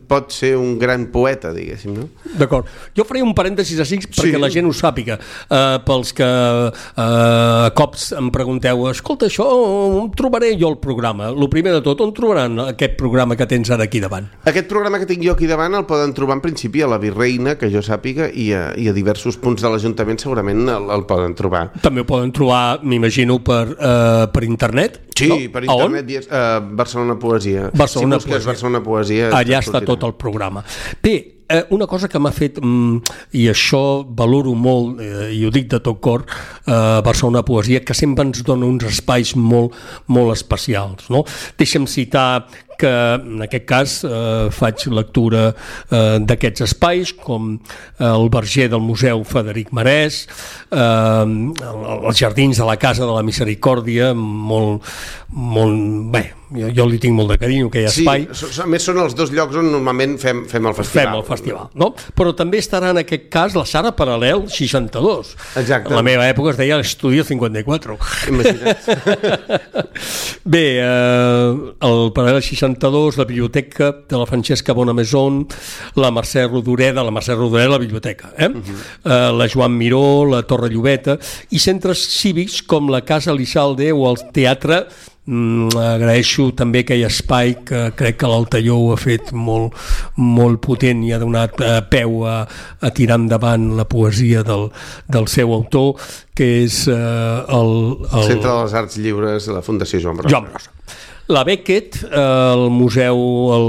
pot 0.09 0.33
ser 0.33 0.55
un 0.57 0.79
gran 0.81 1.07
poeta, 1.13 1.51
diguéssim, 1.53 1.93
no? 1.99 2.07
D'acord. 2.39 2.67
Jo 2.97 3.05
faré 3.05 3.21
un 3.23 3.35
parèntesis 3.37 3.81
així 3.85 3.99
perquè 4.01 4.33
Sí. 4.33 4.41
la 4.41 4.49
gent 4.49 4.67
ho 4.67 4.73
sàpiga. 4.73 5.19
Uh, 5.51 5.79
pels 5.85 6.13
que 6.17 6.25
uh, 6.25 6.73
a 6.97 7.71
cops 7.77 8.13
em 8.17 8.31
pregunteu 8.33 8.87
escolta, 8.91 9.29
això 9.29 9.45
on 9.45 10.11
trobaré 10.17 10.55
jo 10.59 10.71
el 10.73 10.79
programa? 10.83 11.29
El 11.33 11.49
primer 11.53 11.75
de 11.77 11.83
tot, 11.85 12.01
on 12.01 12.13
trobaran 12.17 12.59
aquest 12.71 12.97
programa 13.01 13.37
que 13.37 13.47
tens 13.51 13.71
ara 13.75 13.85
aquí 13.85 14.01
davant? 14.01 14.31
Aquest 14.49 14.69
programa 14.71 14.99
que 15.03 15.07
tinc 15.11 15.25
jo 15.27 15.35
aquí 15.37 15.47
davant 15.51 15.75
el 15.79 15.85
poden 15.89 16.15
trobar 16.17 16.39
en 16.39 16.45
principi 16.45 16.83
a 16.83 16.89
la 16.91 16.99
Virreina, 17.03 17.57
que 17.61 17.71
jo 17.73 17.83
sàpiga, 17.85 18.31
i 18.33 18.51
a, 18.57 18.71
i 18.81 18.89
a 18.89 18.97
diversos 18.97 19.37
punts 19.37 19.63
de 19.63 19.69
l'Ajuntament 19.73 20.19
segurament 20.23 20.65
el, 20.73 20.89
el 20.97 21.05
poden 21.09 21.37
trobar. 21.39 21.67
També 21.85 22.03
ho 22.05 22.09
poden 22.09 22.33
trobar, 22.33 22.81
m'imagino, 22.83 23.39
per, 23.45 23.65
uh, 23.77 24.27
per 24.33 24.45
internet. 24.49 25.01
Sí, 25.13 25.29
no? 25.29 25.37
per 25.53 25.65
A 25.69 25.75
on? 25.77 25.93
internet, 25.93 26.27
uh, 26.33 26.75
Barcelona 26.75 27.19
Poesia. 27.21 27.69
Barcelona 27.77 28.19
si 28.19 28.22
busques 28.23 28.39
Poesia. 28.39 28.53
Barcelona 28.55 28.83
Poesia... 28.87 29.31
Allà 29.37 29.61
està 29.63 29.83
tot 29.85 30.07
el 30.09 30.15
programa. 30.21 30.65
Bé, 31.03 31.17
eh, 31.53 31.65
una 31.77 31.87
cosa 31.87 32.09
que 32.09 32.19
m'ha 32.19 32.33
fet, 32.33 32.59
mm, 32.63 33.15
i 33.39 33.47
això 33.53 33.83
valoro 34.09 34.55
molt, 34.57 35.01
eh, 35.01 35.31
i 35.37 35.45
ho 35.47 35.51
dic 35.55 35.69
de 35.71 35.81
tot 35.85 36.01
cor, 36.01 36.25
eh, 36.67 37.01
Barcelona 37.05 37.43
Poesia, 37.45 37.85
que 37.85 37.95
sempre 37.95 38.25
ens 38.25 38.43
dona 38.43 38.67
uns 38.67 38.85
espais 38.89 39.35
molt, 39.37 39.73
molt 40.09 40.33
especials. 40.37 41.09
No? 41.13 41.25
Deixa'm 41.59 41.87
citar 41.87 42.47
que 42.83 42.89
en 42.89 43.43
aquest 43.45 43.67
cas 43.69 43.91
eh, 44.05 44.49
faig 44.51 44.87
lectura 44.91 45.53
eh, 45.93 46.19
d'aquests 46.25 46.65
espais 46.65 47.13
com 47.15 47.53
eh, 47.55 48.05
el 48.09 48.29
verger 48.33 48.71
del 48.73 48.81
Museu 48.83 49.23
Federic 49.29 49.69
Marès 49.77 50.25
eh, 50.73 51.27
els 52.09 52.19
jardins 52.19 52.59
de 52.59 52.67
la 52.67 52.77
Casa 52.81 53.05
de 53.07 53.13
la 53.13 53.23
Misericòrdia 53.23 54.13
molt, 54.17 54.83
molt 55.31 56.11
bé, 56.13 56.25
jo, 56.57 56.73
jo 56.75 56.87
li 56.89 56.99
tinc 56.99 57.15
molt 57.17 57.31
de 57.33 57.39
carinyo 57.41 57.69
aquell 57.71 57.87
Sí, 57.93 58.03
espai 58.03 58.27
so- 58.35 58.51
a 58.65 58.67
més 58.67 58.83
són 58.89 58.99
els 59.05 59.15
dos 59.15 59.31
llocs 59.31 59.57
on 59.61 59.71
normalment 59.71 60.19
fem, 60.19 60.43
fem 60.51 60.67
el 60.67 60.75
festival. 60.75 61.07
fem 61.07 61.15
el 61.21 61.25
festival, 61.29 61.42
no? 61.75 61.93
Però 62.17 62.33
també 62.37 62.61
estarà 62.63 62.93
en 62.93 63.01
aquest 63.03 63.29
cas 63.33 63.57
la 63.59 63.65
Sara 63.69 63.93
Paral·lel 63.97 64.47
62. 64.51 65.35
Exacte. 65.61 65.91
En 65.91 65.99
la 65.99 66.05
meva 66.07 66.27
època 66.31 66.53
es 66.53 66.61
deia 66.61 66.79
l'Estudio 66.81 67.25
54. 67.27 67.99
Imagina't. 68.33 68.77
Bé, 70.55 70.65
eh, 70.83 71.49
el 71.89 72.03
Paral·lel 72.17 72.43
62, 72.43 73.19
la 73.21 73.29
biblioteca 73.29 73.93
de 74.09 74.19
la 74.19 74.27
Francesca 74.27 74.75
Bonamaison, 74.77 75.43
la 76.01 76.13
Mercè 76.15 76.47
Rodoreda, 76.49 77.05
la 77.05 77.15
Mercè 77.15 77.37
Rodoreda, 77.37 77.75
la 77.77 77.83
biblioteca, 77.83 78.33
eh? 78.37 78.49
Uh 78.49 78.61
-huh. 78.61 78.81
eh, 79.05 79.33
la 79.39 79.49
Joan 79.49 79.77
Miró, 79.77 80.25
la 80.25 80.43
Torre 80.43 80.69
Llobeta, 80.69 81.19
i 81.51 81.59
centres 81.59 82.07
cívics 82.09 82.63
com 82.63 82.91
la 82.91 83.03
Casa 83.05 83.33
Lizalde 83.33 83.93
o 83.93 84.11
el 84.11 84.31
Teatre 84.33 84.87
Mm, 85.23 85.71
agraeixo 85.79 86.49
també 86.59 86.81
aquell 86.83 87.05
espai 87.07 87.53
que 87.63 87.83
crec 87.95 88.17
que 88.19 88.31
l'Altaió 88.31 88.75
ho 88.75 88.89
ha 88.91 88.97
fet 88.99 89.31
molt, 89.31 89.77
molt 90.19 90.59
potent 90.65 91.05
i 91.07 91.13
ha 91.15 91.21
donat 91.23 91.63
eh, 91.63 91.77
peu 91.93 92.25
a, 92.27 92.41
a 92.83 92.91
tirar 92.91 93.21
endavant 93.21 93.69
la 93.79 93.87
poesia 93.87 94.43
del, 94.43 94.67
del 95.07 95.31
seu 95.31 95.55
autor 95.55 95.95
que 96.35 96.49
és 96.65 96.83
eh, 96.91 96.97
el, 96.97 97.73
el, 98.09 98.27
Centre 98.33 98.51
de 98.51 98.59
les 98.65 98.75
Arts 98.83 98.99
Lliures 98.99 99.47
de 99.47 99.55
la 99.55 99.63
Fundació 99.63 100.03
Joan 100.03 100.19
Brossa. 100.19 100.35
Joan 100.35 100.51
Brossa. 100.51 100.75
La 101.29 101.45
Beckett, 101.45 101.97
eh, 102.03 102.09
el 102.53 102.69
museu, 102.75 103.17
el, 103.55 103.67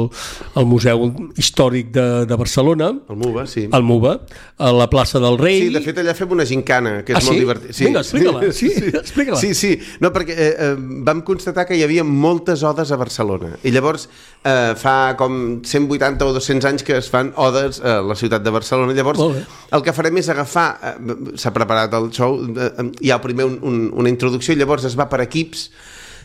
el 0.59 0.65
museu 0.65 1.03
històric 1.37 1.91
de, 1.93 2.25
de 2.25 2.35
Barcelona, 2.35 2.87
El 3.09 3.15
MUBA, 3.15 3.45
sí. 3.47 3.67
el 3.71 3.83
MUBA, 3.85 4.13
a 4.57 4.71
la 4.73 4.87
plaça 4.89 5.19
del 5.21 5.37
Rei. 5.37 5.59
Sí, 5.67 5.69
de 5.75 5.81
fet 5.85 6.01
allà 6.01 6.15
fem 6.17 6.33
una 6.33 6.47
gincana, 6.49 6.95
que 7.05 7.13
és 7.13 7.19
Ah, 7.21 7.23
molt 7.27 7.37
sí? 7.37 7.43
divertit. 7.43 7.77
Vinga, 7.79 8.01
explica-la. 8.01 8.51
Sí, 8.51 8.71
explica-la. 8.89 9.39
Sí, 9.39 9.53
sí, 9.55 9.71
no, 10.01 10.11
perquè 10.15 10.33
eh, 10.35 10.49
eh, 10.49 10.73
vam 11.07 11.21
constatar 11.27 11.67
que 11.69 11.77
hi 11.77 11.85
havia 11.85 12.03
moltes 12.03 12.65
odes 12.67 12.91
a 12.91 12.97
Barcelona 12.99 13.53
i 13.63 13.71
llavors 13.71 14.09
eh, 14.43 14.73
fa 14.75 15.13
com 15.19 15.61
180 15.63 16.25
o 16.25 16.33
200 16.35 16.69
anys 16.73 16.83
que 16.83 16.97
es 16.99 17.09
fan 17.13 17.31
odes 17.37 17.79
a 17.85 17.99
la 18.01 18.17
ciutat 18.19 18.43
de 18.43 18.51
Barcelona. 18.57 18.97
Llavors 18.97 19.21
Molt 19.21 19.45
el 19.73 19.85
que 19.85 19.93
farem 19.95 20.17
és 20.19 20.27
agafar, 20.33 20.67
eh, 20.81 21.17
s'ha 21.39 21.53
preparat 21.55 21.93
el 22.01 22.09
show, 22.11 22.39
eh, 22.57 22.89
hi 22.99 23.13
ha 23.13 23.21
primer 23.23 23.45
un, 23.47 23.59
un, 23.61 23.81
una 23.93 24.09
introducció 24.11 24.57
i 24.57 24.59
llavors 24.59 24.89
es 24.89 24.97
va 24.99 25.05
per 25.07 25.21
equips 25.29 25.69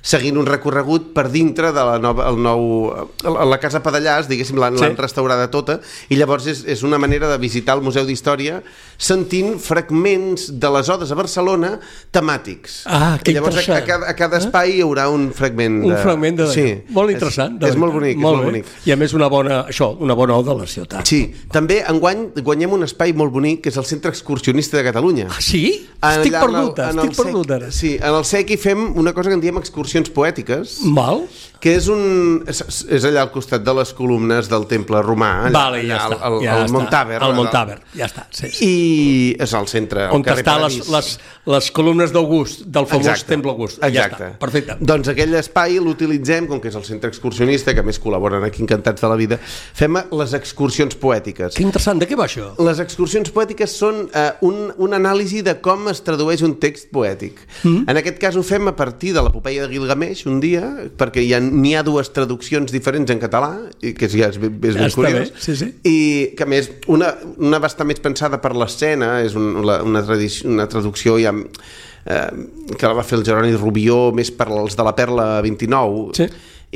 seguint 0.03 0.37
un 0.39 0.47
recorregut 0.47 1.13
per 1.15 1.29
dintre 1.31 1.73
de 1.73 1.85
la 1.85 1.99
nova, 1.99 2.29
el 2.31 2.37
nou, 2.43 2.93
la 3.25 3.45
la 3.49 3.59
Casa 3.59 3.81
Padellàs, 3.83 4.29
diguéssim, 4.29 4.57
l'han 4.59 4.77
Sí. 4.79 4.85
restaurada 4.97 5.51
tota, 5.51 5.81
i 6.09 6.17
llavors 6.17 6.47
és, 6.47 6.65
és 6.67 6.83
una 6.83 6.99
manera 6.99 7.29
de 7.29 7.39
visitar 7.39 7.75
el 7.77 7.83
Museu 7.83 8.05
d'Història 8.07 8.63
sentint 8.99 9.59
fragments 9.59 10.49
de 10.61 10.71
les 10.71 10.89
odes 10.89 11.11
a 11.13 11.15
Barcelona 11.15 11.79
temàtics. 12.13 12.83
Ah, 12.87 13.19
que 13.23 13.31
I 13.33 13.35
llavors 13.35 13.57
a, 13.69 13.77
a, 13.79 13.85
cada, 13.87 14.09
a 14.11 14.15
cada 14.17 14.39
espai 14.39 14.77
hi 14.79 14.83
haurà 14.85 15.09
un 15.13 15.29
fragment 15.33 15.83
un 15.85 15.93
de... 15.95 16.01
fragment 16.03 16.37
de 16.41 16.47
Sí, 16.53 16.67
molt 16.95 17.11
interessant. 17.13 17.59
És, 17.63 17.71
és 17.75 17.77
molt 17.81 17.93
bonic, 17.95 18.17
és 18.17 18.23
molt 18.23 18.41
bé. 18.43 18.45
bonic. 18.51 18.67
I 18.89 18.93
a 18.95 18.97
més 19.01 19.15
una 19.15 19.29
bona, 19.33 19.61
això, 19.69 19.91
una 20.01 20.15
bona 20.19 20.37
oda 20.39 20.53
a 20.53 20.59
la 20.63 20.67
ciutat. 20.67 21.07
Sí, 21.09 21.21
també 21.53 21.81
enguany 21.89 22.29
guanyem 22.45 22.73
un 22.79 22.87
espai 22.87 23.13
molt 23.13 23.33
bonic 23.35 23.63
que 23.65 23.73
és 23.73 23.77
el 23.81 23.87
Centre 23.89 24.11
Excursionista 24.11 24.77
de 24.79 24.85
Catalunya. 24.89 25.29
Ah, 25.31 25.41
sí? 25.41 25.87
Allà 26.01 26.21
estic 26.23 26.35
en 26.35 26.43
el- 26.43 26.73
el 26.79 26.99
estic 26.99 27.15
SEC 27.15 27.25
perdut 27.25 27.51
ara. 27.59 27.71
Sí, 27.73 27.95
en 28.01 28.15
el 28.15 28.25
SEC 28.25 28.51
hi 28.55 28.57
fem 28.57 28.85
una 28.99 29.13
cosa 29.13 29.31
que 29.31 29.35
en 29.35 29.41
diem 29.43 29.59
excursions 29.89 30.11
poètiques, 30.13 30.79
Val? 30.95 31.25
que 31.59 31.73
és 31.75 31.89
un... 31.91 32.45
És, 32.47 32.61
és 32.95 33.05
allà 33.09 33.25
al 33.25 33.31
costat 33.35 33.65
de 33.67 33.73
les 33.75 33.91
columnes 33.97 34.47
del 34.47 34.67
temple 34.71 35.01
romà, 35.03 35.49
allà, 35.49 35.55
Vale, 35.57 35.81
ja 35.89 35.97
allà, 35.97 36.15
està. 36.15 36.27
al, 36.29 36.37
ja 36.45 36.53
al 36.55 36.61
està. 36.63 36.75
Montaver. 36.77 37.17
Al 37.19 37.25
allà. 37.27 37.37
Montaver, 37.39 37.79
ja 37.99 38.07
està. 38.07 38.27
Sí, 38.31 38.51
sí. 38.55 38.69
I 38.69 39.33
és 39.43 39.55
al 39.59 39.67
centre, 39.71 40.05
al 40.07 40.15
On 40.15 40.23
carrer 40.23 40.45
està 40.45 40.55
les, 40.63 40.77
Paradís. 40.85 40.93
les, 40.95 41.09
les 41.57 41.71
columnes 41.75 42.15
d'August, 42.15 42.63
del 42.69 42.87
famós 42.87 43.09
Exacte. 43.09 43.33
Temple 43.33 43.55
August. 43.55 43.81
Exacte. 43.83 44.21
Ja 44.21 44.29
està, 44.29 44.39
perfecte. 44.45 44.77
Doncs 44.93 45.11
aquell 45.15 45.35
espai 45.41 45.81
l'utilitzem, 45.83 46.47
com 46.51 46.63
que 46.63 46.71
és 46.71 46.79
el 46.79 46.87
centre 46.87 47.11
excursionista, 47.11 47.75
que 47.75 47.83
més 47.87 47.99
col·laboren 48.05 48.47
aquí 48.47 48.63
encantats 48.63 49.03
de 49.03 49.11
la 49.11 49.19
vida, 49.19 49.41
fem 49.43 49.99
les 50.21 50.37
excursions 50.39 50.95
poètiques. 51.01 51.57
Que 51.59 51.67
interessant, 51.67 51.99
de 51.99 52.07
què 52.07 52.19
va 52.19 52.29
això? 52.29 52.53
Les 52.63 52.79
excursions 52.85 53.35
poètiques 53.35 53.75
són 53.75 54.05
eh, 54.15 54.29
un, 54.47 54.69
un 54.79 54.95
anàlisi 54.95 55.43
de 55.43 55.57
com 55.65 55.91
es 55.91 56.05
tradueix 56.07 56.47
un 56.47 56.55
text 56.63 56.93
poètic. 56.95 57.43
Mm. 57.65 57.89
En 57.91 58.03
aquest 58.05 58.23
cas 58.23 58.39
ho 58.39 58.47
fem 58.47 58.71
a 58.71 58.77
partir 58.79 59.11
de 59.17 59.27
l'epopeia 59.27 59.67
de 59.67 59.73
Gilgamesh 59.79 60.27
un 60.29 60.41
dia, 60.43 60.67
perquè 60.99 61.23
hi 61.25 61.33
ha, 61.33 61.41
n'hi 61.41 61.73
ha 61.79 61.85
dues 61.87 62.11
traduccions 62.13 62.73
diferents 62.75 63.11
en 63.15 63.23
català, 63.23 63.55
i 63.81 63.95
que 63.97 64.11
ja 64.11 64.29
és, 64.29 64.37
és 64.37 64.43
Ja 64.43 64.51
ben 64.51 64.85
està 64.91 64.99
curiós. 64.99 65.31
bé, 65.31 65.43
sí, 65.47 65.55
sí. 65.57 65.71
I 65.89 65.97
que 66.37 66.45
a 66.45 66.51
més, 66.51 66.69
una, 66.91 67.15
una 67.39 67.61
va 67.63 67.71
estar 67.71 67.87
més 67.89 68.03
pensada 68.03 68.41
per 68.43 68.53
l'escena, 68.59 69.21
és 69.25 69.39
un, 69.39 69.63
la, 69.65 69.81
una, 69.87 70.03
tradició, 70.05 70.51
una 70.51 70.67
traducció 70.69 71.17
ja, 71.23 71.33
eh, 71.33 72.29
que 72.77 72.87
la 72.87 72.95
va 72.99 73.05
fer 73.07 73.19
el 73.21 73.25
Jeroni 73.27 73.55
Rubió 73.57 74.11
més 74.17 74.31
per 74.35 74.51
als 74.51 74.77
de 74.79 74.85
la 74.87 74.95
Perla 74.99 75.29
29, 75.47 76.13
Sí. 76.19 76.27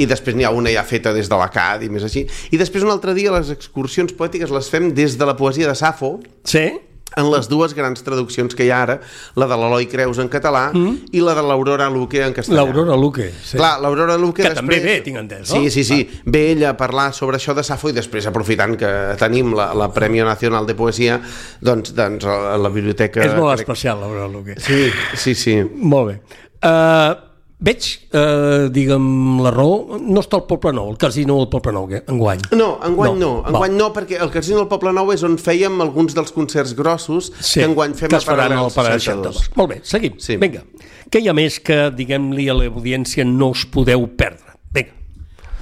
i 0.00 0.06
després 0.08 0.32
n'hi 0.38 0.46
ha 0.48 0.50
una 0.56 0.70
ja 0.72 0.84
feta 0.88 1.12
des 1.12 1.28
de 1.28 1.36
l'ACAD 1.36 1.82
i 1.84 1.90
més 1.92 2.06
així. 2.06 2.22
I 2.54 2.56
després 2.60 2.84
un 2.86 2.90
altre 2.94 3.12
dia 3.18 3.32
les 3.34 3.50
excursions 3.52 4.14
poètiques 4.16 4.48
les 4.54 4.70
fem 4.72 4.92
des 4.96 5.18
de 5.20 5.26
la 5.28 5.34
poesia 5.36 5.68
de 5.68 5.74
Safo, 5.76 6.14
Sí? 6.48 6.70
En 7.16 7.30
les 7.32 7.48
dues 7.50 7.74
grans 7.76 8.04
traduccions 8.04 8.54
que 8.56 8.66
hi 8.66 8.70
ha 8.72 8.82
ara, 8.86 8.98
la 9.38 9.48
de 9.50 9.58
l'Eloi 9.58 9.88
Creus 9.90 10.20
en 10.22 10.30
català 10.32 10.68
mm. 10.72 11.12
i 11.16 11.22
la 11.24 11.34
de 11.38 11.44
l'Aurora 11.46 11.88
Luque 11.92 12.22
en 12.24 12.36
castellà. 12.36 12.62
L'Aurora 12.62 12.96
Luque. 12.98 13.30
Sí. 13.42 13.56
Clar, 13.58 13.74
l'Aurora 13.82 14.18
Luque 14.20 14.42
Que 14.42 14.52
després... 14.52 14.60
també 14.62 14.80
ve, 14.84 14.98
tinc 15.06 15.20
entès, 15.22 15.48
no? 15.48 15.58
Sí, 15.58 15.72
sí, 15.74 15.84
sí. 15.88 16.22
Ve 16.26 16.44
ella 16.52 16.72
a 16.72 16.76
parlar 16.78 17.10
sobre 17.16 17.40
això 17.40 17.56
de 17.56 17.64
Safo 17.66 17.92
i 17.92 17.96
després, 17.96 18.28
aprofitant 18.30 18.76
que 18.80 18.92
tenim 19.20 19.52
la, 19.58 19.72
la 19.78 19.90
Premi 19.94 20.22
Nacional 20.24 20.68
de 20.68 20.76
Poesia, 20.78 21.18
doncs, 21.60 21.94
doncs 21.96 22.28
a 22.28 22.56
la 22.60 22.72
biblioteca... 22.72 23.24
És 23.26 23.36
molt 23.36 23.60
especial, 23.60 24.00
l'Aurora 24.02 24.30
Luque. 24.32 24.58
Sí, 24.62 24.86
sí, 25.18 25.36
sí. 25.38 25.58
Molt 25.62 26.12
bé. 26.12 26.16
Uh, 26.62 27.31
veig, 27.62 27.88
uh, 28.12 28.68
digue'm 28.74 29.40
la 29.44 29.52
raó, 29.54 29.98
no 30.02 30.22
està 30.22 30.38
al 30.40 30.44
Poble 30.50 30.72
Nou, 30.76 30.90
el 30.92 30.98
casino 31.00 31.38
del 31.38 31.48
Poble 31.52 31.74
Nou, 31.76 31.86
que, 31.90 32.02
enguany. 32.10 32.42
No, 32.58 32.74
enguany 32.84 33.14
no, 33.14 33.20
No, 33.22 33.32
enguany 33.48 33.76
no, 33.78 33.90
perquè 33.94 34.18
el 34.22 34.32
Casino 34.34 34.62
del 34.62 34.70
Poble 34.70 34.92
Nou 34.96 35.12
és 35.14 35.22
on 35.26 35.38
fèiem 35.40 35.80
alguns 35.84 36.16
dels 36.18 36.34
concerts 36.34 36.74
grossos 36.78 37.30
que 37.38 37.64
enguany 37.66 37.94
fem 37.98 38.10
que 38.10 38.18
a 38.18 38.24
Paral·lel 38.26 38.64
al 38.64 38.72
Paral·lel 38.74 39.02
62. 39.02 39.42
62. 39.46 39.56
Molt 39.60 39.74
bé, 39.74 39.80
seguim. 39.86 40.18
Sí. 40.22 40.38
Vinga. 40.42 40.64
Què 41.12 41.22
hi 41.22 41.28
ha 41.30 41.36
més 41.36 41.60
que, 41.62 41.84
diguem-li 41.94 42.48
a 42.50 42.56
l'audiència, 42.58 43.24
no 43.28 43.52
us 43.54 43.66
podeu 43.70 44.08
perdre? 44.18 44.51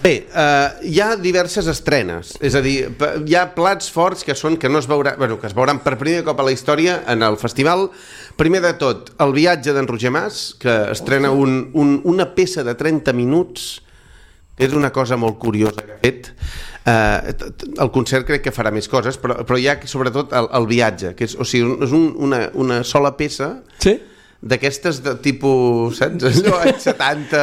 Bé, 0.01 0.15
uh, 0.33 0.81
hi 0.89 0.97
ha 1.05 1.11
diverses 1.21 1.67
estrenes, 1.69 2.33
és 2.41 2.55
a 2.57 2.63
dir, 2.65 2.87
hi 3.29 3.35
ha 3.37 3.43
plats 3.53 3.91
forts 3.93 4.25
que 4.25 4.33
són 4.39 4.57
que 4.57 4.71
no 4.73 4.81
es 4.81 4.89
veurà, 4.89 5.13
bueno, 5.21 5.37
que 5.37 5.45
es 5.51 5.57
veuran 5.57 5.83
per 5.85 5.99
primer 6.01 6.23
cop 6.25 6.41
a 6.41 6.47
la 6.47 6.55
història 6.55 7.03
en 7.13 7.21
el 7.27 7.37
festival. 7.37 7.91
Primer 8.41 8.63
de 8.65 8.73
tot, 8.81 9.13
el 9.21 9.35
viatge 9.37 9.75
d'en 9.77 9.89
Roger 9.91 10.13
Mas, 10.15 10.41
que 10.61 10.73
estrena 10.95 11.35
un, 11.37 11.67
un, 11.77 11.99
una 12.09 12.31
peça 12.33 12.65
de 12.65 12.73
30 12.81 13.13
minuts, 13.13 13.69
que 14.57 14.65
és 14.65 14.77
una 14.77 14.89
cosa 14.93 15.21
molt 15.21 15.37
curiosa 15.41 15.85
que 15.85 15.99
ha 15.99 16.01
fet. 16.01 16.33
Uh, 16.81 17.53
el 17.85 17.93
concert 17.93 18.25
crec 18.25 18.47
que 18.47 18.57
farà 18.57 18.73
més 18.73 18.89
coses, 18.89 19.21
però, 19.21 19.43
però 19.45 19.61
hi 19.61 19.69
ha 19.69 19.77
sobretot 19.85 20.33
el, 20.33 20.49
el 20.57 20.71
viatge, 20.71 21.13
que 21.19 21.29
és, 21.29 21.37
o 21.37 21.45
sigui, 21.45 21.77
és 21.85 21.93
un, 21.93 22.15
una, 22.25 22.47
una 22.57 22.81
sola 22.89 23.13
peça 23.21 23.59
Sí? 23.81 23.99
D'aquestes 24.41 25.03
de 25.05 25.13
tipus, 25.21 25.99
saps? 26.01 26.25
Allò, 26.31 26.61
anys 26.65 26.87
70, 26.89 27.41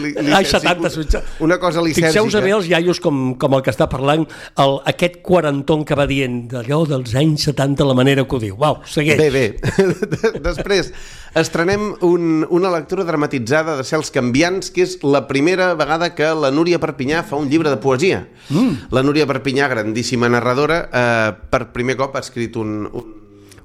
li, 0.00 0.12
li, 0.16 0.32
Ai, 0.32 0.46
70, 0.48 0.90
sí, 0.94 1.20
una 1.44 1.58
cosa 1.60 1.82
licèrgica. 1.84 2.08
Fixeu-vos 2.08 2.38
bé 2.44 2.54
els 2.56 2.70
iaios 2.70 3.00
com, 3.04 3.34
com 3.40 3.56
el 3.58 3.64
que 3.66 3.72
està 3.74 3.88
parlant, 3.92 4.24
el, 4.64 4.76
aquest 4.88 5.20
quaranton 5.24 5.84
que 5.88 5.98
va 5.98 6.08
dient 6.08 6.40
d'allò 6.52 6.80
dels 6.88 7.12
anys 7.20 7.44
70, 7.50 7.84
la 7.88 7.96
manera 7.98 8.24
que 8.24 8.38
ho 8.38 8.40
diu. 8.40 8.56
Uau, 8.56 8.80
segueix. 8.88 9.20
Bé, 9.20 9.28
bé. 9.34 10.40
Després, 10.48 10.90
estrenem 11.36 11.90
un, 12.08 12.46
una 12.48 12.72
lectura 12.72 13.04
dramatitzada 13.08 13.76
de 13.76 13.84
Cels 13.84 14.12
Canviants, 14.14 14.72
que 14.72 14.86
és 14.88 14.96
la 15.04 15.26
primera 15.28 15.74
vegada 15.78 16.14
que 16.16 16.32
la 16.32 16.52
Núria 16.54 16.80
Perpinyà 16.80 17.26
fa 17.28 17.36
un 17.36 17.52
llibre 17.52 17.68
de 17.68 17.80
poesia. 17.82 18.24
Mm. 18.48 18.88
La 18.96 19.04
Núria 19.04 19.28
Perpinyà, 19.28 19.68
grandíssima 19.68 20.32
narradora, 20.32 20.86
eh, 20.88 21.30
per 21.52 21.66
primer 21.76 22.00
cop 22.00 22.16
ha 22.16 22.24
escrit 22.24 22.56
un, 22.56 22.80
un 22.88 23.16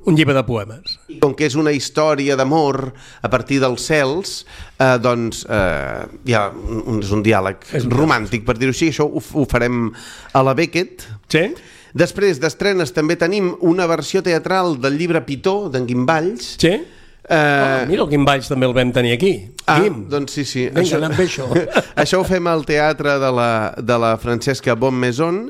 un 0.05 0.15
llibre 0.17 0.35
de 0.35 0.43
poemes. 0.47 0.97
I 1.09 1.19
com 1.23 1.33
que 1.37 1.45
és 1.47 1.55
una 1.59 1.71
història 1.75 2.35
d'amor 2.39 2.89
a 3.21 3.29
partir 3.31 3.59
dels 3.63 3.85
cels, 3.87 4.33
eh, 4.77 4.97
doncs 5.03 5.45
eh, 5.49 6.07
hi 6.27 6.35
ha 6.37 6.47
un, 6.51 6.99
és 7.03 7.11
un 7.15 7.23
diàleg 7.23 7.63
És 7.73 7.85
un 7.87 7.93
romàntic, 7.95 8.43
per 8.47 8.57
dir-ho 8.59 8.73
així, 8.75 8.89
això 8.91 9.07
ho, 9.07 9.21
ho 9.21 9.45
farem 9.49 9.85
a 10.33 10.43
la 10.43 10.55
Beckett. 10.57 11.07
Sí? 11.31 11.47
Després 11.93 12.39
d'estrenes 12.41 12.91
també 12.91 13.15
tenim 13.21 13.51
una 13.61 13.85
versió 13.87 14.23
teatral 14.25 14.79
del 14.81 14.97
llibre 14.97 15.21
Pitó, 15.27 15.69
d'en 15.69 15.85
Guim 15.87 16.07
Valls. 16.09 16.55
Sí? 16.57 16.73
Eh, 16.73 17.83
Oh, 17.83 17.85
mira, 17.87 18.03
el 18.03 18.09
Quim 18.11 18.25
Valls 18.27 18.49
també 18.51 18.67
el 18.67 18.73
vam 18.75 18.89
tenir 18.91 19.13
aquí. 19.15 19.33
Ah, 19.65 19.77
Quim. 19.79 20.01
doncs 20.11 20.33
sí, 20.35 20.43
sí. 20.43 20.65
Vinga, 20.75 20.97
anem 20.99 21.13
bé, 21.15 21.27
això. 21.29 21.45
això 22.03 22.19
ho 22.19 22.25
fem 22.27 22.47
al 22.51 22.65
teatre 22.67 23.15
de 23.21 23.29
la, 23.31 23.51
de 23.79 23.97
la 24.03 24.17
Francesca 24.19 24.75
Bonmaison. 24.75 25.45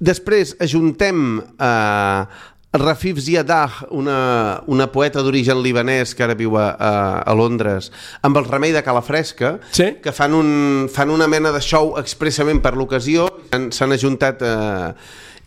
Després 0.00 0.56
ajuntem 0.64 1.38
eh, 1.38 2.24
Rafif 2.72 3.18
Ziadah, 3.18 3.88
una, 3.90 4.62
una 4.70 4.86
poeta 4.92 5.22
d'origen 5.26 5.58
libanès 5.62 6.12
que 6.14 6.22
ara 6.22 6.36
viu 6.38 6.54
a, 6.56 6.68
a, 6.78 6.90
a 7.26 7.34
Londres, 7.34 7.88
amb 8.22 8.38
el 8.38 8.46
remei 8.46 8.70
de 8.72 8.82
Calafresca, 8.86 9.56
Sí. 9.74 9.96
que 10.02 10.12
fan, 10.14 10.34
un, 10.38 10.86
fan 10.92 11.10
una 11.10 11.26
mena 11.26 11.50
de 11.50 11.60
show 11.60 11.96
expressament 11.98 12.62
per 12.62 12.76
l'ocasió. 12.78 13.26
S'han- 13.50 13.96
ajuntat... 13.96 14.42
Eh, 14.46 14.92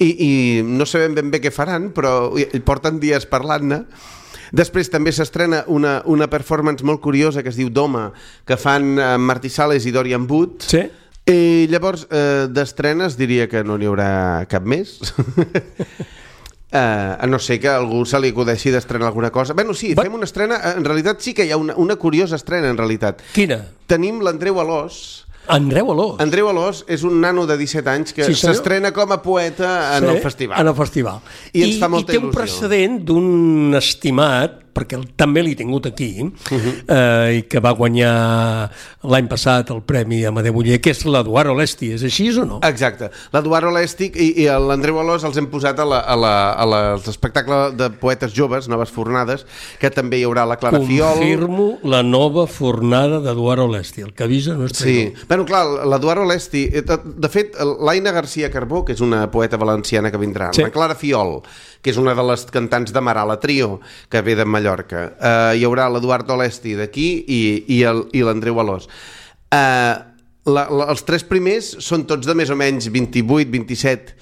i, 0.04 0.08
I 0.26 0.32
no 0.66 0.84
sabem 0.90 1.14
ben 1.16 1.30
bé 1.32 1.40
què 1.40 1.52
faran, 1.54 1.92
però 1.96 2.34
porten 2.66 2.98
dies 3.00 3.28
parlant-ne. 3.30 3.84
Després 4.52 4.90
també 4.92 5.14
s'estrena 5.16 5.62
una, 5.72 6.02
una 6.10 6.28
performance 6.28 6.84
molt 6.84 7.00
curiosa 7.00 7.44
que 7.46 7.50
es 7.54 7.56
diu 7.56 7.70
Doma, 7.72 8.10
que 8.46 8.58
fan 8.60 8.98
eh, 9.00 9.14
Martí 9.22 9.50
Sales 9.54 9.86
i 9.88 9.94
Dorian 9.96 10.26
Wood. 10.28 10.60
Sí? 10.66 10.82
I 11.30 11.70
llavors, 11.72 12.04
eh, 12.12 12.50
d'estrenes 12.52 13.16
diria 13.16 13.48
que 13.48 13.64
no 13.64 13.78
n'hi 13.80 13.88
haurà 13.88 14.10
cap 14.52 14.66
més. 14.68 14.98
a 16.80 17.28
no 17.28 17.38
ser 17.40 17.60
que 17.62 17.70
algú 17.70 18.06
se 18.06 18.18
li 18.20 18.32
acudeixi 18.34 18.72
d'estrenar 18.74 19.08
alguna 19.12 19.30
cosa. 19.32 19.54
Bueno, 19.54 19.74
sí, 19.78 19.94
Va- 19.94 20.04
fem 20.08 20.14
una 20.18 20.26
estrena... 20.26 20.58
En 20.76 20.84
realitat 20.86 21.22
sí 21.22 21.34
que 21.34 21.46
hi 21.46 21.52
ha 21.52 21.58
una, 21.58 21.76
una 21.78 21.96
curiosa 21.96 22.36
estrena, 22.36 22.70
en 22.74 22.78
realitat. 22.78 23.22
Quina? 23.36 23.60
Tenim 23.86 24.22
l'Andreu 24.26 24.58
Alós. 24.60 25.26
Andreu 25.54 25.92
Alós. 25.92 26.16
Andreu 26.24 26.48
Alós 26.50 26.86
és 26.88 27.04
un 27.04 27.20
nano 27.22 27.44
de 27.46 27.58
17 27.60 27.90
anys 27.92 28.14
que 28.16 28.24
Sí, 28.26 28.34
s'estrena 28.40 28.94
com 28.96 29.12
a 29.12 29.22
poeta 29.22 29.98
en 29.98 30.06
Sí, 30.08 30.16
el 30.16 30.22
festival. 30.24 30.62
En 30.62 30.68
el 30.72 30.76
festival. 30.78 31.20
I 31.52 31.66
ens 31.68 31.80
fa 31.84 31.90
molta 31.92 32.14
I 32.14 32.16
té 32.16 32.22
un 32.22 32.30
il·lusió. 32.32 32.38
precedent 32.40 33.00
d'un 33.06 33.76
estimat, 33.76 34.63
perquè 34.74 35.00
també 35.16 35.44
l'he 35.44 35.56
tingut 35.56 35.86
aquí, 35.86 36.24
uh. 36.24 36.32
-huh. 36.50 36.74
eh, 36.88 37.38
i 37.38 37.42
que 37.44 37.60
va 37.60 37.72
guanyar 37.72 38.70
l'any 39.04 39.28
passat 39.28 39.70
el 39.70 39.82
Premi 39.84 40.26
Amadeu 40.26 40.56
Uller, 40.58 40.80
que 40.82 40.92
és 40.92 41.06
l'Eduard 41.06 41.50
Olesti. 41.52 41.92
És 41.94 42.04
així 42.04 42.30
o 42.40 42.46
no? 42.46 42.60
Exacte. 42.64 43.10
L'Eduard 43.34 43.68
Olèstic 43.68 44.16
i, 44.16 44.44
i 44.44 44.46
l'Andreu 44.48 45.00
Alós 45.00 45.24
els 45.24 45.38
hem 45.38 45.48
posat 45.48 45.80
a, 45.80 45.86
la, 45.86 46.00
a, 46.00 46.16
la, 46.16 46.34
a 46.54 46.66
la, 46.66 46.92
als 46.94 47.08
espectacles 47.08 47.76
de 47.78 47.90
poetes 47.90 48.34
joves, 48.34 48.68
noves 48.68 48.90
fornades, 48.90 49.46
que 49.80 49.90
també 49.90 50.20
hi 50.20 50.24
haurà 50.24 50.46
la 50.48 50.58
Clara 50.58 50.80
Fiol. 50.80 51.18
Confirmo 51.18 51.80
la 51.84 52.02
nova 52.04 52.48
fornada 52.48 53.20
d'Eduard 53.20 53.62
Olesti. 53.68 54.02
El 54.02 54.14
que 54.14 54.24
avisa 54.24 54.54
no 54.54 54.66
és 54.66 54.72
Sí, 54.78 55.12
traïdor. 55.12 55.28
bueno, 55.28 55.46
clar, 55.46 55.66
l'Eduard 55.86 56.22
Olesti, 56.22 56.70
eh, 56.72 56.82
de 56.82 57.00
de 57.04 57.30
fet, 57.30 57.56
l'Aina 57.60 58.12
García 58.12 58.50
Carbó, 58.52 58.84
que 58.86 58.94
és 58.94 59.02
una 59.02 59.30
poeta 59.32 59.58
valenciana 59.58 60.12
que 60.12 60.18
vindrà, 60.18 60.52
Sí. 60.54 60.62
la 60.62 60.72
Clara 60.72 60.96
Fiol, 60.96 61.42
que 61.84 61.92
és 61.92 62.00
una 62.00 62.16
de 62.16 62.24
les 62.24 62.46
cantants 62.54 62.96
de 62.96 63.04
Marala 63.04 63.36
Trio, 63.44 63.82
que 64.10 64.24
ve 64.24 64.38
de 64.40 64.48
Mallorca, 64.48 65.04
eh, 65.20 65.60
hi 65.60 65.68
haurà 65.68 65.90
l'Eduard 65.92 66.30
Olesti 66.32 66.78
d'aquí 66.80 67.08
i, 67.28 67.44
i 67.76 67.84
i 67.84 68.24
l'Andreu 68.24 68.62
Alós. 68.64 68.88
Eh, 69.52 69.96
la, 70.44 70.64
la, 70.68 70.88
els 70.92 71.04
tres 71.08 71.28
primers 71.28 71.76
són 71.84 72.08
tots 72.08 72.28
de 72.28 72.36
més 72.36 72.52
o 72.52 72.58
menys 72.60 72.90
28, 72.92 73.52
27, 73.52 74.16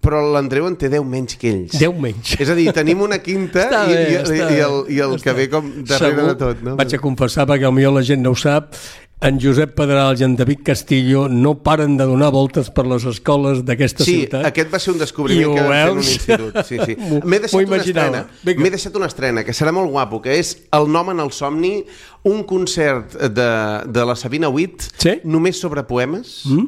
però 0.00 0.22
l'Andreu 0.32 0.66
en 0.70 0.76
té 0.80 0.88
10 0.88 1.04
menys 1.06 1.36
que 1.40 1.50
ells. 1.50 1.76
10 1.76 2.00
menys. 2.00 2.34
És 2.40 2.50
a 2.50 2.56
dir, 2.56 2.70
tenim 2.74 3.02
una 3.04 3.18
quinta 3.20 3.66
Està 3.66 3.84
i, 3.84 3.92
bé, 3.92 4.00
i, 4.00 4.16
està 4.22 4.36
i, 4.36 4.40
bé. 4.40 4.58
el, 4.64 4.78
i 4.94 5.00
el 5.04 5.16
que 5.20 5.34
ve 5.36 5.46
com 5.52 5.70
darrere 5.86 6.30
de 6.30 6.36
tot. 6.40 6.64
No? 6.64 6.76
Vaig 6.80 6.96
a 6.96 7.02
confessar, 7.02 7.46
perquè 7.50 7.68
potser 7.68 7.94
la 7.98 8.04
gent 8.06 8.24
no 8.24 8.32
ho 8.32 8.38
sap, 8.38 8.72
en 9.20 9.36
Josep 9.40 9.74
Pedrals 9.76 10.20
i 10.22 10.24
en 10.24 10.34
David 10.38 10.62
Castillo 10.64 11.26
no 11.28 11.54
paren 11.62 11.98
de 11.98 12.06
donar 12.08 12.30
voltes 12.32 12.70
per 12.72 12.86
les 12.88 13.04
escoles 13.04 13.60
d'aquesta 13.68 14.04
Sí, 14.06 14.14
ciutat. 14.22 14.46
aquest 14.48 14.70
va 14.72 14.78
ser 14.80 14.94
un 14.94 14.98
descobriment 15.02 15.54
que 15.58 15.64
vam 15.66 15.72
fer 15.72 15.80
en 15.82 15.90
un 15.92 16.04
institut. 16.04 16.60
Sí, 16.64 16.78
sí. 16.86 16.96
M'he 17.28 17.40
deixat, 17.42 17.66
una 17.68 17.80
estrena, 17.82 18.22
m'he 18.48 18.70
deixat 18.72 18.96
una 18.96 19.10
estrena 19.12 19.44
que 19.44 19.52
serà 19.56 19.74
molt 19.76 19.90
guapo, 19.92 20.22
que 20.24 20.38
és 20.40 20.54
El 20.72 20.88
nom 20.92 21.10
en 21.12 21.20
el 21.20 21.32
somni, 21.36 21.84
un 22.24 22.42
concert 22.48 23.12
de, 23.28 23.50
de 23.92 24.06
la 24.08 24.16
Sabina 24.16 24.48
Witt, 24.48 24.88
Sí? 24.96 25.18
només 25.24 25.60
sobre 25.60 25.84
poemes, 25.84 26.40
mm? 26.48 26.66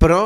però 0.00 0.22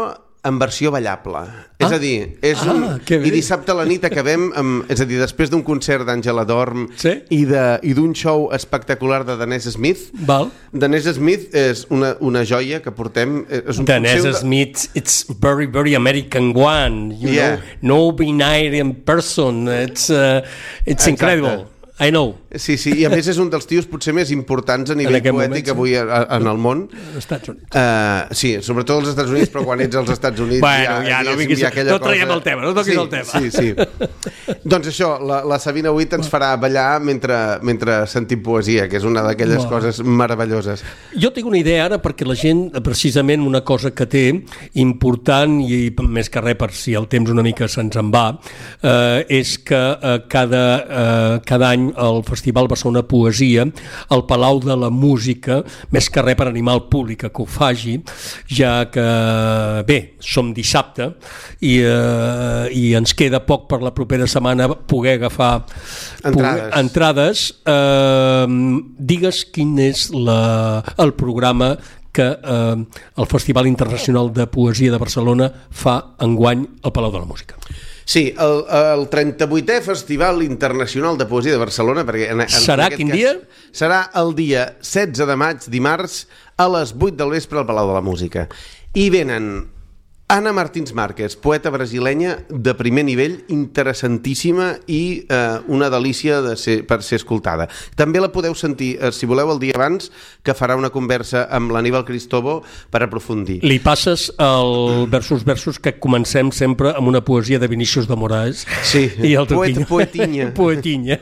en 0.47 0.59
versió 0.59 0.91
ballable. 0.95 1.43
És 1.79 1.93
a 1.93 1.99
dir, 2.01 2.39
és 2.41 2.57
Ah, 2.65 2.73
un... 2.73 2.85
I 3.27 3.31
dissabte 3.35 3.73
a 3.73 3.77
la 3.77 3.85
nit 3.85 4.05
acabem 4.09 4.47
amb... 4.57 4.87
És 4.91 5.03
a 5.03 5.07
dir, 5.09 5.19
després 5.21 5.51
d'un 5.53 5.63
concert 5.67 6.07
d'Àngela 6.09 6.47
Dorm 6.49 6.87
Sí? 6.97 7.13
i 7.37 7.93
d'un 7.95 8.15
show 8.17 8.47
espectacular 8.57 9.25
de 9.29 9.37
Danès 9.37 9.67
Smith, 9.75 10.07
Val. 10.27 10.49
Danès 10.73 11.05
Smith 11.19 11.53
és 11.55 11.85
una, 11.91 12.15
una 12.25 12.45
joia 12.49 12.81
que 12.83 12.91
portem... 12.97 13.43
eh, 13.51 13.63
És 13.69 13.79
un 13.83 13.85
Danès 13.91 14.23
de- 14.25 14.33
Smith, 14.41 14.87
it's 14.95 15.27
very, 15.43 15.67
very 15.67 15.95
American 15.95 16.53
one. 16.57 17.13
You 17.21 17.35
Yeah. 17.37 17.57
know, 17.83 18.09
no 18.09 18.13
binary 18.17 18.81
person. 19.05 19.67
It's, 19.69 20.09
uh, 20.09 20.41
it's 20.87 21.07
Exacte. 21.07 21.11
incredible. 21.11 21.67
I 21.99 22.11
know. 22.11 22.35
Sí, 22.53 22.77
sí, 22.77 22.91
i 23.01 23.07
a 23.07 23.11
més 23.11 23.25
és 23.33 23.39
un 23.41 23.49
dels 23.49 23.65
tios 23.65 23.87
potser 23.89 24.13
més 24.13 24.29
importants 24.35 24.91
a 24.93 24.95
nivell 24.99 25.17
poètic 25.17 25.33
moment, 25.33 25.55
sí. 25.65 25.71
avui 25.73 25.95
a, 25.97 26.03
a, 26.05 26.19
en 26.37 26.47
el 26.51 26.59
món. 26.61 26.83
Als 26.93 27.23
Estats 27.23 27.49
Units. 27.49 27.71
Uh, 27.73 28.35
sí, 28.37 28.51
sobretot 28.61 28.99
als 29.01 29.09
Estats 29.15 29.33
Units, 29.33 29.49
però 29.55 29.63
quan 29.65 29.81
ets 29.81 29.97
als 29.97 30.11
Estats 30.13 30.43
Units 30.45 30.61
Bueno, 30.61 30.99
ja, 31.09 31.23
no 31.25 31.33
diguéssim, 31.33 31.41
vinguis- 31.41 31.65
aquella 31.71 31.95
no 31.95 32.01
traiem 32.05 32.27
cosa- 32.29 32.37
el 32.37 32.43
tema, 32.45 32.63
no 32.67 32.75
toquis 32.77 32.93
sí, 32.93 33.01
el 33.01 33.09
tema. 33.09 33.25
Sí, 33.25 33.51
sí. 33.51 34.61
doncs 34.65 34.91
això, 34.93 35.15
la, 35.25 35.39
la 35.49 35.59
Sabina 35.63 35.93
Witt 35.97 36.13
ens 36.19 36.29
farà 36.29 36.51
ballar 36.61 37.01
mentre, 37.01 37.39
mentre 37.65 38.03
sentim 38.13 38.43
poesia, 38.45 38.89
que 38.93 39.01
és 39.01 39.09
una 39.09 39.25
d'aquelles 39.25 39.65
coses 39.71 40.03
meravelloses. 40.05 40.85
Jo 41.17 41.33
tinc 41.33 41.49
una 41.49 41.63
idea 41.63 41.87
ara 41.89 42.01
perquè 42.05 42.29
la 42.29 42.37
gent, 42.37 42.67
precisament 42.85 43.41
una 43.47 43.63
cosa 43.65 43.95
que 43.97 44.05
té 44.05 44.27
important 44.77 45.59
i 45.65 45.89
més 46.13 46.29
que 46.33 46.45
res 46.45 46.59
per 46.61 46.71
si 46.77 46.95
el 46.99 47.09
temps 47.13 47.33
una 47.33 47.45
mica 47.47 47.69
se'ns 47.73 47.97
en 48.01 48.13
va, 48.13 48.27
eh, 48.83 49.25
és 49.41 49.57
que 49.65 49.81
eh, 49.97 50.19
cada, 50.29 50.65
eh, 50.85 51.41
cada 51.49 51.73
any 51.73 51.86
el 51.93 52.23
Festival 52.27 52.69
Barcelona 52.69 53.05
Poesia 53.07 53.67
al 54.11 54.27
Palau 54.27 54.61
de 54.65 54.77
la 54.77 54.91
Música, 54.91 55.63
més 55.95 56.11
que 56.11 56.25
res 56.25 56.39
per 56.39 56.49
animar 56.51 56.77
el 56.79 56.85
públic 56.91 57.27
a 57.27 57.31
que 57.31 57.45
ho 57.45 57.47
faci, 57.47 57.99
ja 58.51 58.87
que, 58.93 59.07
bé, 59.89 59.99
som 60.21 60.53
dissabte 60.57 61.13
i, 61.61 61.79
eh, 61.81 62.67
i 62.75 62.95
ens 62.99 63.15
queda 63.17 63.43
poc 63.47 63.69
per 63.71 63.83
la 63.85 63.95
propera 63.95 64.27
setmana 64.31 64.69
poder 64.87 65.17
agafar 65.21 65.53
Entrades. 66.27 66.35
Poder, 66.35 66.71
entrades 66.81 67.43
eh, 67.67 68.47
digues 68.99 69.45
quin 69.55 69.77
és 69.83 70.09
la, 70.15 70.83
el 71.03 71.15
programa 71.19 71.77
que 72.17 72.27
eh, 72.33 72.77
el 73.17 73.27
Festival 73.27 73.67
Internacional 73.67 74.33
de 74.33 74.47
Poesia 74.47 74.93
de 74.93 75.03
Barcelona 75.03 75.51
fa 75.71 75.99
enguany 76.25 76.65
al 76.83 76.93
Palau 76.97 77.13
de 77.13 77.21
la 77.21 77.29
Música. 77.29 77.61
Sí, 78.07 78.29
el, 78.39 78.61
el 78.71 79.09
38è 79.11 79.81
Festival 79.83 80.45
Internacional 80.47 81.19
de 81.19 81.27
Poesia 81.27 81.57
de 81.57 81.59
Barcelona, 81.59 82.05
perquè 82.07 82.29
en, 82.31 82.45
en, 82.45 82.53
Serà 82.55 82.87
en 82.87 83.01
quin 83.01 83.11
cas, 83.11 83.19
dia? 83.19 83.33
Serà 83.75 83.99
el 84.23 84.31
dia 84.39 84.69
16 84.79 85.27
de 85.27 85.37
maig, 85.43 85.67
dimarts, 85.75 86.21
a 86.55 86.69
les 86.71 86.95
8 86.95 87.17
del 87.19 87.35
vespre 87.35 87.59
al 87.59 87.67
Palau 87.67 87.91
de 87.91 87.97
la 87.99 88.05
Música. 88.07 88.47
I 88.95 89.09
venen 89.11 89.51
Anna 90.29 90.53
Martins 90.53 90.93
Márquez, 90.93 91.37
poeta 91.37 91.71
brasilenya 91.71 92.41
de 92.51 92.73
primer 92.75 93.05
nivell, 93.07 93.45
interessantíssima 93.47 94.73
i 94.91 95.23
eh, 95.29 95.61
una 95.71 95.87
delícia 95.89 96.41
de 96.43 96.57
ser, 96.59 96.81
per 96.85 97.05
ser 97.07 97.21
escoltada. 97.21 97.69
També 97.95 98.19
la 98.19 98.33
podeu 98.35 98.57
sentir, 98.59 98.97
eh, 98.99 99.13
si 99.15 99.23
voleu, 99.31 99.53
el 99.55 99.61
dia 99.63 99.77
abans, 99.79 100.09
que 100.43 100.51
farà 100.59 100.75
una 100.75 100.91
conversa 100.91 101.45
amb 101.55 101.71
l'Aníbal 101.71 102.03
Cristobo 102.09 102.57
per 102.91 103.05
aprofundir. 103.07 103.61
Li 103.63 103.79
passes 103.79 104.33
el 104.43 105.07
versus 105.15 105.45
versus 105.47 105.79
que 105.79 105.95
comencem 106.03 106.51
sempre 106.51 106.91
amb 106.99 107.07
una 107.07 107.23
poesia 107.23 107.61
de 107.63 107.69
Vinícius 107.71 108.09
de 108.11 108.19
Moraes 108.19 108.65
Sí, 108.83 109.05
i 109.23 109.37
el 109.39 109.47
poet- 109.47 109.79
Toquinho. 109.79 109.87
poetinya. 109.87 110.49
poetinya. 110.59 111.21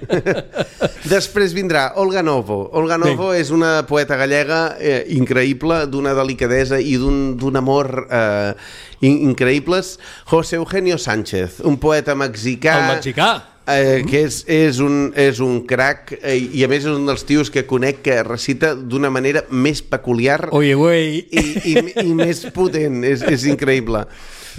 Després 1.13 1.53
vindrà 1.53 1.91
Olga 2.01 2.23
Novo. 2.25 2.71
Olga 2.73 2.97
Novo 2.97 3.35
és 3.37 3.53
una 3.53 3.83
poeta 3.85 4.17
gallega 4.17 4.79
eh, 4.81 5.05
increïble, 5.13 5.83
d'una 5.93 6.17
delicadesa 6.17 6.81
i 6.81 6.97
d'un 6.97 7.61
amor 7.61 8.07
eh, 8.09 8.55
increïbles. 9.01 9.99
José 10.31 10.57
Eugenio 10.57 10.99
Sánchez, 10.99 11.61
un 11.65 11.79
poeta 11.79 12.15
mexicà... 12.15 12.79
El 12.91 12.97
mexicà. 12.97 13.33
eh, 13.67 14.03
que 14.05 14.25
és, 14.27 14.43
és, 14.47 14.79
un, 14.85 15.13
és 15.17 15.39
un 15.41 15.63
crac 15.65 16.13
eh, 16.21 16.35
i 16.37 16.65
a 16.65 16.69
més 16.69 16.85
és 16.85 16.91
un 16.93 17.07
dels 17.09 17.23
tios 17.25 17.49
que 17.51 17.63
conec 17.65 18.03
que 18.05 18.19
recita 18.23 18.75
d'una 18.77 19.09
manera 19.09 19.41
més 19.51 19.81
peculiar 19.81 20.51
Oye, 20.53 20.75
güey. 20.77 21.23
i, 21.33 21.45
i, 21.73 21.77
i 22.05 22.11
més 22.13 22.43
potent, 22.53 23.01
és, 23.09 23.23
és 23.25 23.47
increïble. 23.49 24.05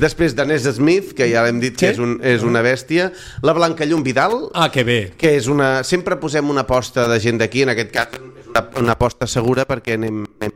Després 0.01 0.33
Danès 0.35 0.65
Smith, 0.75 1.13
que 1.15 1.29
ja 1.31 1.45
l'hem 1.45 1.61
dit 1.61 1.77
que 1.77 1.85
Sí. 1.85 1.93
és, 1.93 1.99
un, 2.01 2.17
és 2.25 2.41
una 2.43 2.59
bèstia, 2.65 3.11
la 3.45 3.53
Blanca 3.55 3.85
Llum 3.85 4.01
Vidal, 4.03 4.49
Ah, 4.57 4.71
que 4.73 4.83
bé. 4.83 5.13
que 5.17 5.35
és 5.37 5.45
una... 5.47 5.83
Sempre 5.87 6.17
posem 6.19 6.49
una 6.49 6.65
aposta 6.65 7.05
de 7.07 7.19
gent 7.23 7.37
d'aquí, 7.39 7.61
en 7.63 7.69
aquest 7.77 7.93
cas 7.93 8.09
és 8.17 8.49
una, 8.49 8.65
una 8.81 8.97
aposta 8.97 9.27
segura 9.29 9.63
perquè 9.69 9.95
anem, 10.01 10.25
anem 10.41 10.54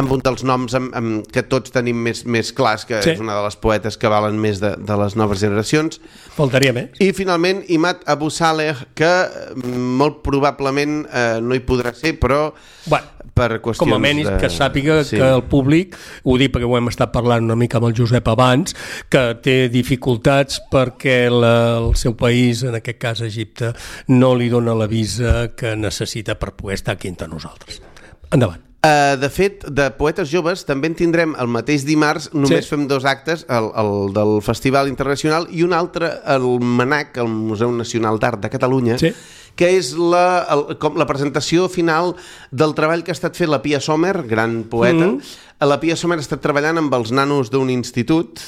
amb 0.00 0.12
un 0.16 0.22
dels 0.24 0.42
noms 0.48 0.74
amb, 0.78 0.90
amb, 0.96 1.28
que 1.32 1.42
tots 1.46 1.72
tenim 1.74 2.00
més, 2.06 2.24
més 2.26 2.50
clars, 2.56 2.86
que 2.88 3.02
Sí. 3.04 3.14
és 3.14 3.20
una 3.22 3.36
de 3.38 3.44
les 3.44 3.56
poetes 3.60 3.98
que 4.00 4.08
valen 4.10 4.38
més 4.40 4.60
de, 4.62 4.72
de 4.76 4.96
les 5.02 5.16
noves 5.20 5.40
generacions. 5.44 6.00
Faltaria 6.36 6.72
més. 6.76 6.90
I 7.04 7.12
finalment 7.16 7.62
Imad 7.68 8.02
Abu 8.10 8.30
Saleh, 8.32 8.74
que 8.96 9.10
mm, 9.54 9.88
molt 10.00 10.22
probablement 10.26 11.02
eh, 11.06 11.38
no 11.44 11.54
hi 11.56 11.60
podrà 11.66 11.92
ser, 11.94 12.16
però 12.20 12.50
Bueno, 12.86 13.06
per 13.36 13.60
qüestions 13.60 13.78
com 13.84 13.92
a 13.94 13.98
menys 14.00 14.26
de... 14.28 14.36
que 14.40 14.48
sàpiga 14.50 15.02
Sí. 15.04 15.16
que 15.20 15.28
el 15.28 15.44
públic, 15.50 15.94
ho 16.24 16.36
dic 16.40 16.52
perquè 16.54 16.68
ho 16.68 16.76
hem 16.78 16.88
estat 16.90 17.12
parlant 17.12 17.44
una 17.44 17.56
mica 17.60 17.78
amb 17.78 17.90
el 17.90 17.94
Josep 17.96 18.26
abans, 18.32 18.74
que 19.12 19.22
té 19.44 19.68
dificultats 19.72 20.60
perquè 20.72 21.18
la, 21.30 21.54
el 21.82 21.92
seu 22.00 22.16
país, 22.16 22.64
en 22.64 22.74
aquest 22.80 22.98
cas 23.00 23.20
Egipte, 23.26 23.74
no 24.08 24.32
li 24.34 24.48
dona 24.52 24.74
la 24.74 24.88
visa 24.90 25.50
que 25.56 25.76
necessita 25.76 26.38
per 26.40 26.54
poder 26.56 26.80
estar 26.80 26.96
aquí 26.96 27.08
entre 27.12 27.28
nosaltres. 27.28 27.82
Endavant. 28.30 28.69
Uh, 28.80 29.12
de 29.20 29.28
fet, 29.28 29.66
de 29.68 29.90
Poetes 29.92 30.30
Joves 30.32 30.62
també 30.64 30.88
en 30.88 30.94
tindrem 30.96 31.34
el 31.36 31.50
mateix 31.52 31.82
dimarts, 31.84 32.30
només 32.32 32.64
Sí. 32.64 32.70
fem 32.70 32.86
dos 32.88 33.04
actes, 33.04 33.42
el, 33.52 33.66
el 33.76 34.14
del 34.16 34.40
Festival 34.40 34.88
Internacional 34.88 35.46
i 35.52 35.62
un 35.66 35.74
altre 35.76 36.08
al 36.24 36.46
MANAC, 36.64 37.18
el 37.20 37.28
Museu 37.28 37.72
Nacional 37.76 38.18
d'Art 38.18 38.40
de 38.40 38.48
Catalunya, 38.48 38.96
Sí. 38.98 39.12
que 39.54 39.68
és 39.76 39.92
la, 39.92 40.46
el, 40.48 40.78
com 40.78 40.96
la 40.96 41.04
presentació 41.04 41.68
final 41.68 42.14
del 42.50 42.72
treball 42.74 43.04
que 43.04 43.12
ha 43.12 43.18
estat 43.18 43.36
fet 43.36 43.52
la 43.52 43.60
Pia 43.60 43.80
Sommer, 43.84 44.22
gran 44.26 44.62
poeta. 44.64 45.10
Mm. 45.12 45.20
La 45.68 45.76
Pia 45.78 45.94
Sommer 45.94 46.16
ha 46.16 46.24
estat 46.24 46.40
treballant 46.40 46.78
amb 46.80 46.94
els 46.94 47.12
nanos 47.12 47.50
d'un 47.52 47.68
institut 47.68 48.40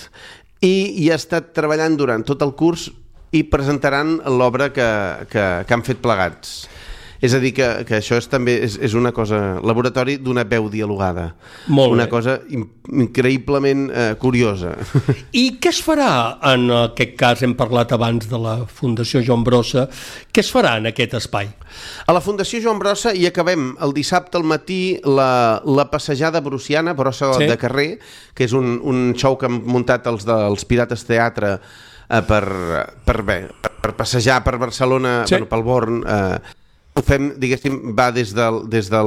i 0.65 0.95
hi 0.97 1.11
ha 1.11 1.17
estat 1.21 1.53
treballant 1.53 1.99
durant 2.01 2.25
tot 2.25 2.41
el 2.41 2.55
curs 2.57 2.89
i 3.33 3.43
presentaran 3.45 4.23
l'obra 4.25 4.73
que, 4.73 4.89
que, 5.29 5.45
que 5.69 5.75
han 5.75 5.85
fet 5.85 6.01
plegats. 6.01 6.63
És 7.23 7.35
a 7.37 7.39
dir, 7.39 7.53
que, 7.55 7.67
que 7.87 8.01
això 8.01 8.17
és 8.19 8.27
també 8.27 8.57
és, 8.67 8.75
és 8.83 8.95
una 8.99 9.13
cosa... 9.15 9.61
Laboratori 9.63 10.17
d'una 10.19 10.43
veu 10.49 10.65
dialogada. 10.73 11.29
Molt 11.71 11.93
una 11.95 12.09
bé. 12.09 12.11
cosa 12.11 12.33
in, 12.51 12.65
increïblement 12.91 13.85
eh, 13.91 14.07
curiosa. 14.19 14.73
I 15.43 15.45
què 15.63 15.71
es 15.71 15.79
farà, 15.87 16.09
en 16.53 16.67
aquest 16.81 17.13
cas 17.21 17.45
hem 17.47 17.55
parlat 17.59 17.93
abans 17.95 18.27
de 18.31 18.41
la 18.43 18.57
Fundació 18.67 19.23
Joan 19.23 19.45
Brossa, 19.47 19.85
què 20.35 20.43
es 20.43 20.51
farà 20.53 20.75
en 20.81 20.89
aquest 20.91 21.15
espai? 21.21 21.53
A 22.07 22.13
la 22.17 22.21
Fundació 22.25 22.59
Joan 22.65 22.81
Brossa 22.83 23.13
hi 23.15 23.29
acabem 23.31 23.71
el 23.87 23.95
dissabte 23.95 24.41
al 24.41 24.47
matí 24.49 24.81
la, 25.07 25.61
la 25.65 25.87
passejada 25.93 26.43
bruciana, 26.43 26.97
Brossa 26.99 27.31
Sí. 27.39 27.47
de 27.49 27.57
carrer, 27.57 27.87
que 28.35 28.45
és 28.49 28.53
un, 28.53 28.81
un 28.83 29.13
show 29.15 29.39
que 29.39 29.47
han 29.47 29.61
muntat 29.63 30.09
els 30.11 30.27
dels 30.27 30.67
Pirates 30.69 31.07
Teatre 31.09 31.53
eh, 31.55 32.21
per, 32.27 32.43
per, 33.07 33.17
bé, 33.23 33.39
per, 33.63 33.73
per 33.87 33.95
passejar 34.03 34.41
per 34.45 34.59
Barcelona, 34.59 35.23
sí. 35.27 35.37
bueno, 35.37 35.49
pel 35.49 35.63
Born, 35.63 36.03
eh, 36.03 36.59
ho 36.95 37.01
fem, 37.01 37.31
diguéssim, 37.41 37.95
va 37.97 38.11
des 38.13 38.35
de, 38.37 38.47
des 38.69 38.91
de 38.93 39.01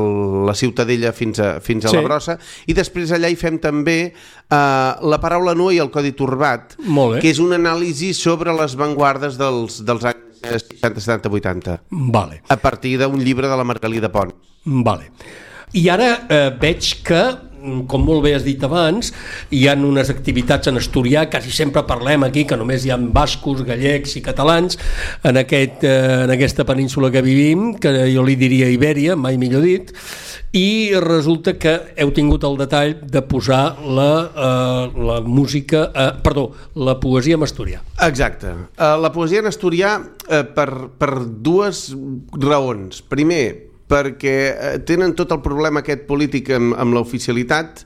la 0.47 0.55
Ciutadella 0.57 1.11
fins 1.13 1.39
a, 1.39 1.59
fins 1.61 1.85
a 1.85 1.89
Sí. 1.93 1.95
la 1.99 2.01
Brossa 2.01 2.37
i 2.65 2.73
després 2.73 3.11
allà 3.13 3.29
hi 3.29 3.35
fem 3.37 3.59
també 3.61 3.97
eh, 4.09 4.91
la 5.05 5.19
paraula 5.21 5.53
nua 5.53 5.73
i 5.73 5.77
el 5.83 5.91
codi 5.93 6.11
torbat 6.17 6.73
que 7.21 7.29
és 7.29 7.39
una 7.39 7.59
anàlisi 7.61 8.13
sobre 8.17 8.53
les 8.57 8.73
vanguardes 8.75 9.37
dels, 9.37 9.83
dels 9.85 10.03
anys 10.03 10.41
60, 10.45 10.99
70, 11.01 11.29
80 11.29 11.79
Vale. 12.13 12.41
a 12.49 12.57
partir 12.57 12.97
d'un 13.01 13.19
llibre 13.21 13.47
de 13.49 13.55
la 13.57 13.63
Margalida 13.63 14.11
Pont. 14.13 14.33
Vale. 14.65 15.11
I 15.73 15.87
ara 15.89 16.09
eh, 16.29 16.49
veig 16.61 16.91
que, 17.05 17.21
com 17.89 18.05
molt 18.05 18.23
bé 18.25 18.35
has 18.37 18.45
dit 18.45 18.61
abans, 18.65 19.11
hi 19.53 19.65
ha 19.67 19.75
unes 19.75 20.11
activitats 20.13 20.71
en 20.71 20.79
asturià, 20.81 21.25
quasi 21.31 21.53
sempre 21.53 21.85
parlem 21.87 22.25
aquí 22.27 22.45
que 22.47 22.57
només 22.59 22.85
hi 22.85 22.93
ha 22.93 22.99
bascos, 22.99 23.63
gallecs 23.67 24.15
i 24.19 24.23
catalans 24.25 24.79
en, 25.23 25.39
aquest, 25.41 25.83
eh, 25.83 26.23
en 26.25 26.33
aquesta 26.35 26.65
península 26.67 27.11
que 27.13 27.23
vivim, 27.25 27.73
que 27.81 27.93
jo 28.13 28.25
li 28.25 28.37
diria 28.39 28.71
Ibèria, 28.71 29.15
mai 29.19 29.39
millor 29.41 29.65
dit, 29.65 29.93
i 30.55 30.95
resulta 31.03 31.55
que 31.59 31.73
heu 31.99 32.13
tingut 32.15 32.45
el 32.47 32.55
detall 32.59 32.95
de 33.11 33.21
posar 33.27 33.75
la, 33.83 34.11
eh, 34.31 35.01
la 35.09 35.19
música, 35.21 35.89
eh, 35.91 36.11
perdó, 36.23 36.51
la 36.75 36.99
poesia 36.99 37.35
en 37.35 37.43
asturià. 37.43 37.81
Exacte. 38.05 38.51
Uh, 38.75 38.95
la 39.01 39.11
poesia 39.11 39.39
en 39.39 39.49
asturià 39.49 39.95
uh, 39.99 40.41
per, 40.55 40.69
per 40.99 41.11
dues 41.43 41.89
raons. 42.39 43.01
Primer, 43.07 43.64
perquè 43.91 44.35
uh, 44.51 44.79
tenen 44.85 45.13
tot 45.15 45.31
el 45.35 45.41
problema 45.45 45.81
aquest 45.83 46.07
polític 46.09 46.49
amb, 46.55 46.73
amb 46.79 46.93
l'oficialitat 46.97 47.85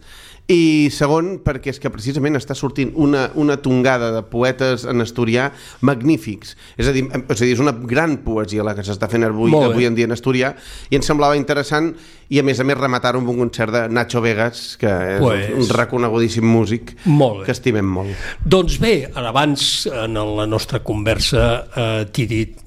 i 0.50 0.90
segon, 0.90 1.36
perquè 1.46 1.70
és 1.70 1.78
que 1.78 1.92
precisament 1.94 2.34
està 2.40 2.56
sortint 2.58 2.90
una, 2.98 3.28
una 3.38 3.60
tongada 3.62 4.08
de 4.16 4.24
poetes 4.26 4.82
en 4.90 5.04
asturià 5.04 5.52
magnífics. 5.86 6.56
És 6.74 6.88
a 6.90 6.94
dir, 6.96 7.04
em- 7.06 7.22
és, 7.30 7.36
a 7.38 7.44
dir, 7.46 7.52
és 7.54 7.62
una 7.62 7.76
gran 7.86 8.16
poesia 8.26 8.66
la 8.66 8.74
que 8.74 8.82
s'està 8.82 9.06
fent 9.12 9.28
avui, 9.28 9.54
avui 9.54 9.86
en 9.86 9.94
dia 9.94 10.08
en 10.10 10.16
asturià 10.16 10.56
i 10.90 10.98
ens 10.98 11.06
semblava 11.06 11.38
interessant 11.38 11.92
i 12.34 12.42
a 12.42 12.44
més 12.46 12.58
a 12.58 12.66
més 12.66 12.80
rematar 12.82 13.12
amb 13.20 13.30
un 13.30 13.38
concert 13.44 13.76
de 13.76 13.84
Nacho 13.94 14.24
Vegas, 14.26 14.64
que 14.82 14.90
és 14.90 15.22
Pues- 15.22 15.52
un 15.54 15.70
reconegudíssim 15.78 16.50
músic 16.50 16.96
Molt 17.06 17.44
bé. 17.44 17.46
que 17.46 17.52
estimem 17.54 17.86
molt. 17.86 18.18
Doncs 18.44 18.80
bé, 18.82 18.96
abans 19.14 19.86
en 19.86 20.18
la 20.18 20.48
nostra 20.50 20.82
conversa 20.82 21.46
eh, 21.76 22.06
t'he 22.10 22.26
dit 22.26 22.58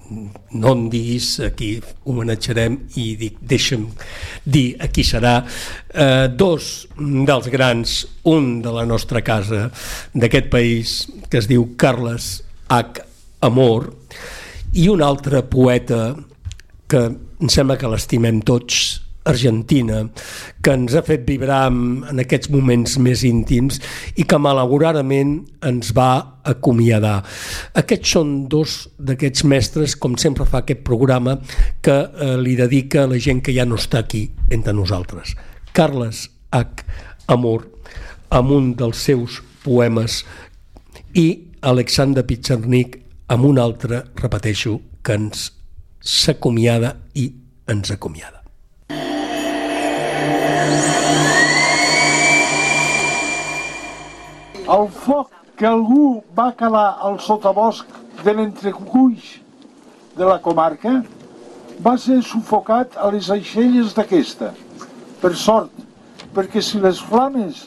no 0.53 0.73
em 0.77 0.87
diguis 0.93 1.35
a 1.45 1.51
qui 1.57 1.75
homenatjarem 2.09 2.79
i 3.01 3.07
dic, 3.21 3.39
deixa'm 3.41 3.87
dir 4.45 4.77
a 4.81 4.89
qui 4.93 5.05
serà 5.07 5.41
eh, 5.43 6.29
dos 6.29 6.87
dels 6.97 7.49
grans 7.53 7.97
un 8.31 8.61
de 8.65 8.73
la 8.75 8.87
nostra 8.89 9.23
casa 9.25 9.69
d'aquest 10.15 10.51
país 10.53 10.97
que 11.29 11.41
es 11.43 11.49
diu 11.51 11.73
Carles 11.77 12.43
H. 12.69 13.07
Amor 13.43 13.91
i 14.79 14.89
un 14.89 15.03
altre 15.03 15.43
poeta 15.43 16.15
que 16.89 17.07
em 17.43 17.51
sembla 17.51 17.77
que 17.81 17.91
l'estimem 17.91 18.41
tots 18.47 19.02
Argentina, 19.25 20.03
que 20.63 20.75
ens 20.75 20.97
ha 20.97 21.03
fet 21.07 21.25
vibrar 21.29 21.67
en, 21.71 22.21
aquests 22.25 22.51
moments 22.53 22.97
més 23.03 23.23
íntims 23.27 23.79
i 24.19 24.27
que 24.29 24.41
malauradament 24.41 25.37
ens 25.69 25.93
va 25.97 26.41
acomiadar. 26.49 27.21
Aquests 27.79 28.17
són 28.17 28.35
dos 28.51 28.77
d'aquests 28.99 29.47
mestres, 29.47 29.97
com 29.97 30.17
sempre 30.19 30.47
fa 30.49 30.63
aquest 30.63 30.83
programa, 30.87 31.39
que 31.83 31.99
eh, 32.03 32.35
li 32.43 32.57
dedica 32.59 33.05
a 33.05 33.13
la 33.13 33.21
gent 33.23 33.45
que 33.45 33.55
ja 33.55 33.67
no 33.69 33.79
està 33.79 34.03
aquí 34.03 34.27
entre 34.51 34.75
nosaltres. 34.75 35.37
Carles 35.73 36.29
H. 36.51 36.85
Amor, 37.33 37.69
amb 38.35 38.51
un 38.53 38.73
dels 38.77 38.99
seus 39.07 39.41
poemes, 39.63 40.23
i 41.15 41.27
Alexandre 41.63 42.25
Pitzernik 42.27 42.99
amb 43.33 43.47
un 43.49 43.59
altre, 43.63 44.03
repeteixo, 44.19 44.79
que 45.03 45.17
ens 45.17 45.49
s'acomiada 46.03 46.97
i 47.15 47.31
ens 47.71 47.95
acomiada. 47.95 48.42
El 54.73 54.87
foc 54.89 55.33
que 55.59 55.67
algú 55.69 56.23
va 56.37 56.53
calar 56.57 56.87
al 57.07 57.19
sotabosc 57.21 57.89
de 58.25 58.33
l'entrecuix 58.37 59.35
de 60.17 60.29
la 60.29 60.39
comarca 60.45 60.95
va 61.87 61.93
ser 62.01 62.21
sufocat 62.25 62.97
a 62.97 63.11
les 63.13 63.29
aixelles 63.35 63.93
d'aquesta. 63.99 64.53
Per 65.21 65.33
sort, 65.37 65.75
perquè 66.33 66.63
si 66.65 66.81
les 66.81 67.03
flames 67.11 67.67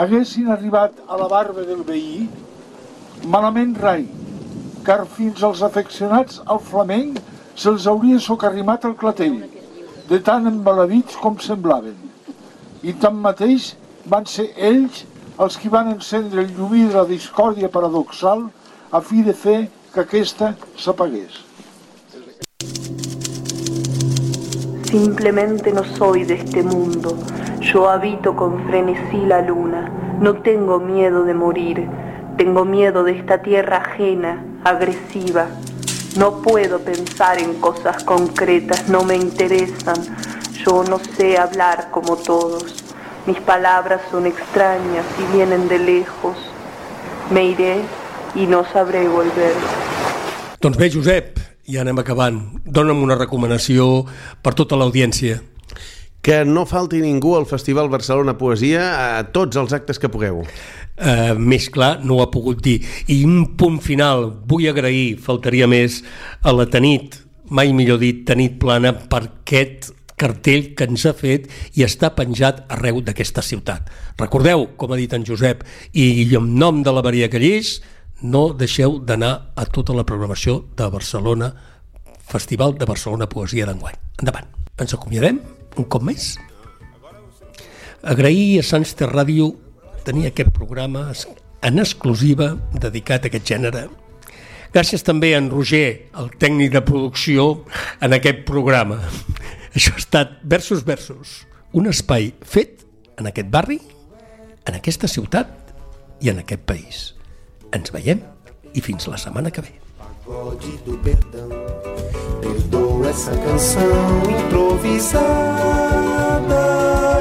haguessin 0.00 0.48
arribat 0.50 0.96
a 1.08 1.20
la 1.20 1.28
barba 1.28 1.66
del 1.68 1.84
veí, 1.86 2.24
malament 3.36 3.76
rai, 3.84 4.06
car 4.86 5.04
fins 5.18 5.44
als 5.44 5.60
afeccionats 5.66 6.40
al 6.46 6.62
flamenc 6.72 7.20
se'ls 7.54 7.88
hauria 7.90 8.20
socarrimat 8.20 8.88
el 8.88 8.96
clatell, 9.00 9.42
de 10.08 10.24
tan 10.24 10.48
embaladits 10.48 11.20
com 11.20 11.36
semblaven. 11.40 11.96
I 12.82 12.96
tanmateix 13.04 13.74
van 14.08 14.24
ser 14.28 14.50
ells 14.56 15.04
els 15.36 15.56
qui 15.58 15.68
van 15.68 15.88
encendre 15.90 16.42
el 16.44 16.52
llumí 16.54 16.84
de 16.86 16.94
la 16.94 17.04
discòrdia 17.08 17.68
paradoxal 17.68 18.44
a 18.94 19.00
fi 19.02 19.22
de 19.26 19.32
fer 19.34 19.58
que 19.94 20.02
aquesta 20.04 20.52
s'apagués. 20.78 21.40
Simplemente 24.86 25.72
no 25.72 25.82
soy 25.96 26.22
de 26.22 26.34
este 26.34 26.62
mundo. 26.62 27.18
Yo 27.60 27.88
habito 27.88 28.36
con 28.36 28.64
frenesí 28.68 29.26
la 29.26 29.40
luna. 29.42 29.90
No 30.20 30.34
tengo 30.34 30.78
miedo 30.78 31.24
de 31.24 31.34
morir. 31.34 31.88
Tengo 32.36 32.64
miedo 32.64 33.02
de 33.02 33.18
esta 33.18 33.42
tierra 33.42 33.78
ajena, 33.78 34.44
agresiva. 34.62 35.48
No 36.16 36.42
puedo 36.42 36.78
pensar 36.78 37.38
en 37.40 37.54
cosas 37.54 38.04
concretas, 38.04 38.88
no 38.88 39.02
me 39.02 39.16
interesan. 39.16 39.96
Yo 40.64 40.84
no 40.84 41.00
sé 41.00 41.38
hablar 41.38 41.90
como 41.90 42.16
todos. 42.16 42.83
Mis 43.26 43.40
palabras 43.40 44.02
son 44.10 44.26
extrañas 44.26 45.06
y 45.18 45.34
vienen 45.34 45.66
de 45.66 45.78
lejos. 45.78 46.36
Me 47.30 47.46
iré 47.46 47.80
y 48.34 48.46
no 48.46 48.64
sabré 48.70 49.08
volver. 49.08 49.54
Doncs 50.60 50.76
bé, 50.76 50.90
Josep, 50.92 51.38
ja 51.64 51.80
anem 51.80 52.02
acabant. 52.02 52.36
Dóna'm 52.68 53.00
una 53.00 53.16
recomanació 53.16 54.04
per 54.44 54.52
tota 54.58 54.76
l'audiència. 54.76 55.38
Que 56.24 56.42
no 56.44 56.66
falti 56.68 57.00
ningú 57.00 57.32
al 57.38 57.48
Festival 57.48 57.88
Barcelona 57.88 58.36
Poesia 58.36 58.84
a 59.16 59.24
tots 59.32 59.56
els 59.56 59.72
actes 59.72 60.00
que 60.00 60.12
pugueu. 60.12 60.44
Uh, 60.94 61.32
més 61.40 61.70
clar 61.72 62.04
no 62.04 62.18
ho 62.18 62.22
ha 62.24 62.30
pogut 62.32 62.60
dir. 62.60 62.82
I 63.08 63.22
un 63.24 63.56
punt 63.56 63.80
final, 63.80 64.28
vull 64.44 64.68
agrair, 64.68 65.16
faltaria 65.16 65.68
més, 65.68 66.02
a 66.44 66.52
la 66.52 66.68
Tanit, 66.68 67.22
mai 67.48 67.72
millor 67.72 68.04
dit, 68.04 68.20
Tanit 68.28 68.60
Plana, 68.60 68.92
per 68.92 69.24
aquest 69.30 69.94
cartell 70.20 70.72
que 70.78 70.86
ens 70.88 71.04
ha 71.06 71.14
fet 71.16 71.48
i 71.74 71.84
està 71.86 72.12
penjat 72.14 72.64
arreu 72.72 73.00
d'aquesta 73.04 73.42
ciutat. 73.42 73.90
Recordeu, 74.20 74.68
com 74.76 74.92
ha 74.92 75.00
dit 75.00 75.12
en 75.12 75.26
Josep, 75.26 75.64
i 75.92 76.28
en 76.36 76.54
nom 76.58 76.82
de 76.82 76.94
la 76.94 77.02
Maria 77.02 77.30
Callís, 77.32 77.80
no 78.22 78.52
deixeu 78.56 78.98
d'anar 79.02 79.34
a 79.56 79.66
tota 79.66 79.94
la 79.96 80.06
programació 80.06 80.62
de 80.76 80.88
Barcelona, 80.90 81.52
Festival 82.24 82.78
de 82.78 82.86
Barcelona 82.88 83.28
Poesia 83.28 83.66
d'enguany. 83.68 83.98
Endavant. 84.22 84.48
Ens 84.80 84.94
acomiadem 84.96 85.42
un 85.76 85.86
cop 85.90 86.02
més. 86.02 86.34
Agrair 88.02 88.60
a 88.60 88.64
Sants 88.64 88.94
Ter 88.96 89.10
Ràdio 89.10 89.50
tenir 90.04 90.28
aquest 90.28 90.52
programa 90.56 91.10
en 91.64 91.80
exclusiva 91.80 92.54
dedicat 92.80 93.24
a 93.24 93.30
aquest 93.30 93.48
gènere. 93.48 93.86
Gràcies 94.74 95.04
també 95.06 95.34
a 95.34 95.38
en 95.38 95.50
Roger, 95.52 96.10
el 96.18 96.32
tècnic 96.40 96.72
de 96.74 96.82
producció, 96.82 97.64
en 98.02 98.16
aquest 98.16 98.42
programa. 98.48 98.98
Això 99.74 99.90
ha 99.90 99.98
estat 99.98 100.36
Versos 100.46 100.84
Versos, 100.86 101.42
un 101.74 101.88
espai 101.90 102.28
fet 102.46 102.84
en 103.18 103.26
aquest 103.26 103.48
barri, 103.50 103.80
en 104.70 104.76
aquesta 104.78 105.10
ciutat 105.10 105.50
i 106.22 106.30
en 106.30 106.38
aquest 106.44 106.62
país. 106.62 107.00
Ens 107.74 107.90
veiem 107.90 108.20
i 108.70 108.80
fins 108.80 109.08
la 109.10 109.18
setmana 109.18 109.50
que 109.50 109.64
ve. 109.66 109.74
Pagode 109.98 110.78
do 110.86 110.94
perdão, 111.02 111.50
perdoa 112.40 113.10
essa 113.10 113.34
canção 113.34 114.22
improvisada 114.30 115.26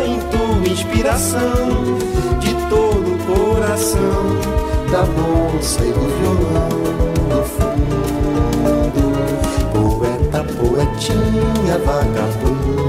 em 0.05 0.19
tua 0.29 0.69
inspiração 0.69 1.97
de 2.37 2.53
todo 2.69 3.15
o 3.15 3.17
coração 3.33 4.23
da 4.91 5.03
moça 5.17 5.81
e 5.81 5.91
do 5.91 6.05
violão 6.19 7.02
poetinha, 11.03 11.77
vagabundo, 11.79 12.87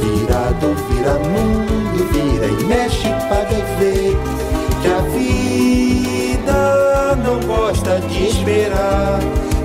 virado, 0.00 0.74
vira 0.88 1.14
mundo, 1.18 1.98
vira 2.12 2.46
e 2.46 2.64
mexe 2.64 3.08
para 3.28 3.58
ver 3.78 4.16
que 4.80 4.88
a 4.88 5.00
vida 5.10 6.60
não 7.24 7.40
gosta 7.46 8.00
de 8.00 8.28
esperar. 8.28 9.18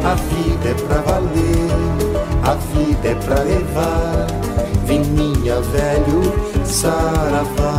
A 0.03 0.15
vida 0.15 0.69
é 0.69 0.73
pra 0.73 1.01
valer, 1.01 1.69
a 2.43 2.55
vida 2.55 3.09
é 3.09 3.15
pra 3.15 3.43
levar. 3.43 4.25
Vininha 4.85 5.61
velho, 5.61 6.33
saravá. 6.65 7.77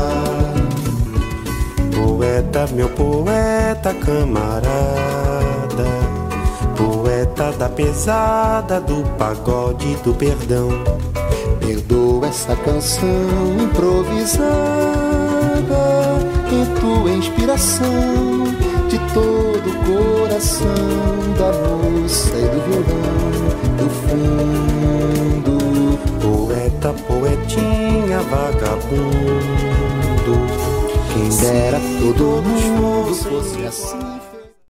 Poeta, 1.92 2.68
meu 2.72 2.88
poeta 2.90 3.92
camarada, 3.94 4.62
da 7.50 7.68
pesada 7.68 8.80
do 8.80 9.02
pagode 9.18 9.96
do 9.96 10.14
perdão. 10.14 10.68
Perdoa 11.58 12.28
essa 12.28 12.54
canção 12.56 13.08
improvisada 13.60 14.42
em 16.52 16.64
tua 16.80 17.10
inspiração 17.10 18.44
de 18.88 18.98
todo 19.12 19.68
o 19.68 19.74
coração 19.84 20.66
da 21.36 21.52
moça 21.52 22.36
e 22.36 22.46
do 22.48 22.60
violão 22.68 23.32
do 23.76 23.86
fundo. 24.06 25.58
Poeta, 26.20 26.94
poetinha, 27.08 28.20
vagabundo. 28.20 29.82
Quem 31.12 31.28
dera 31.38 31.80
todo 32.00 32.42
mundo 32.42 33.14
fosse 33.14 33.66
assim. 33.66 34.11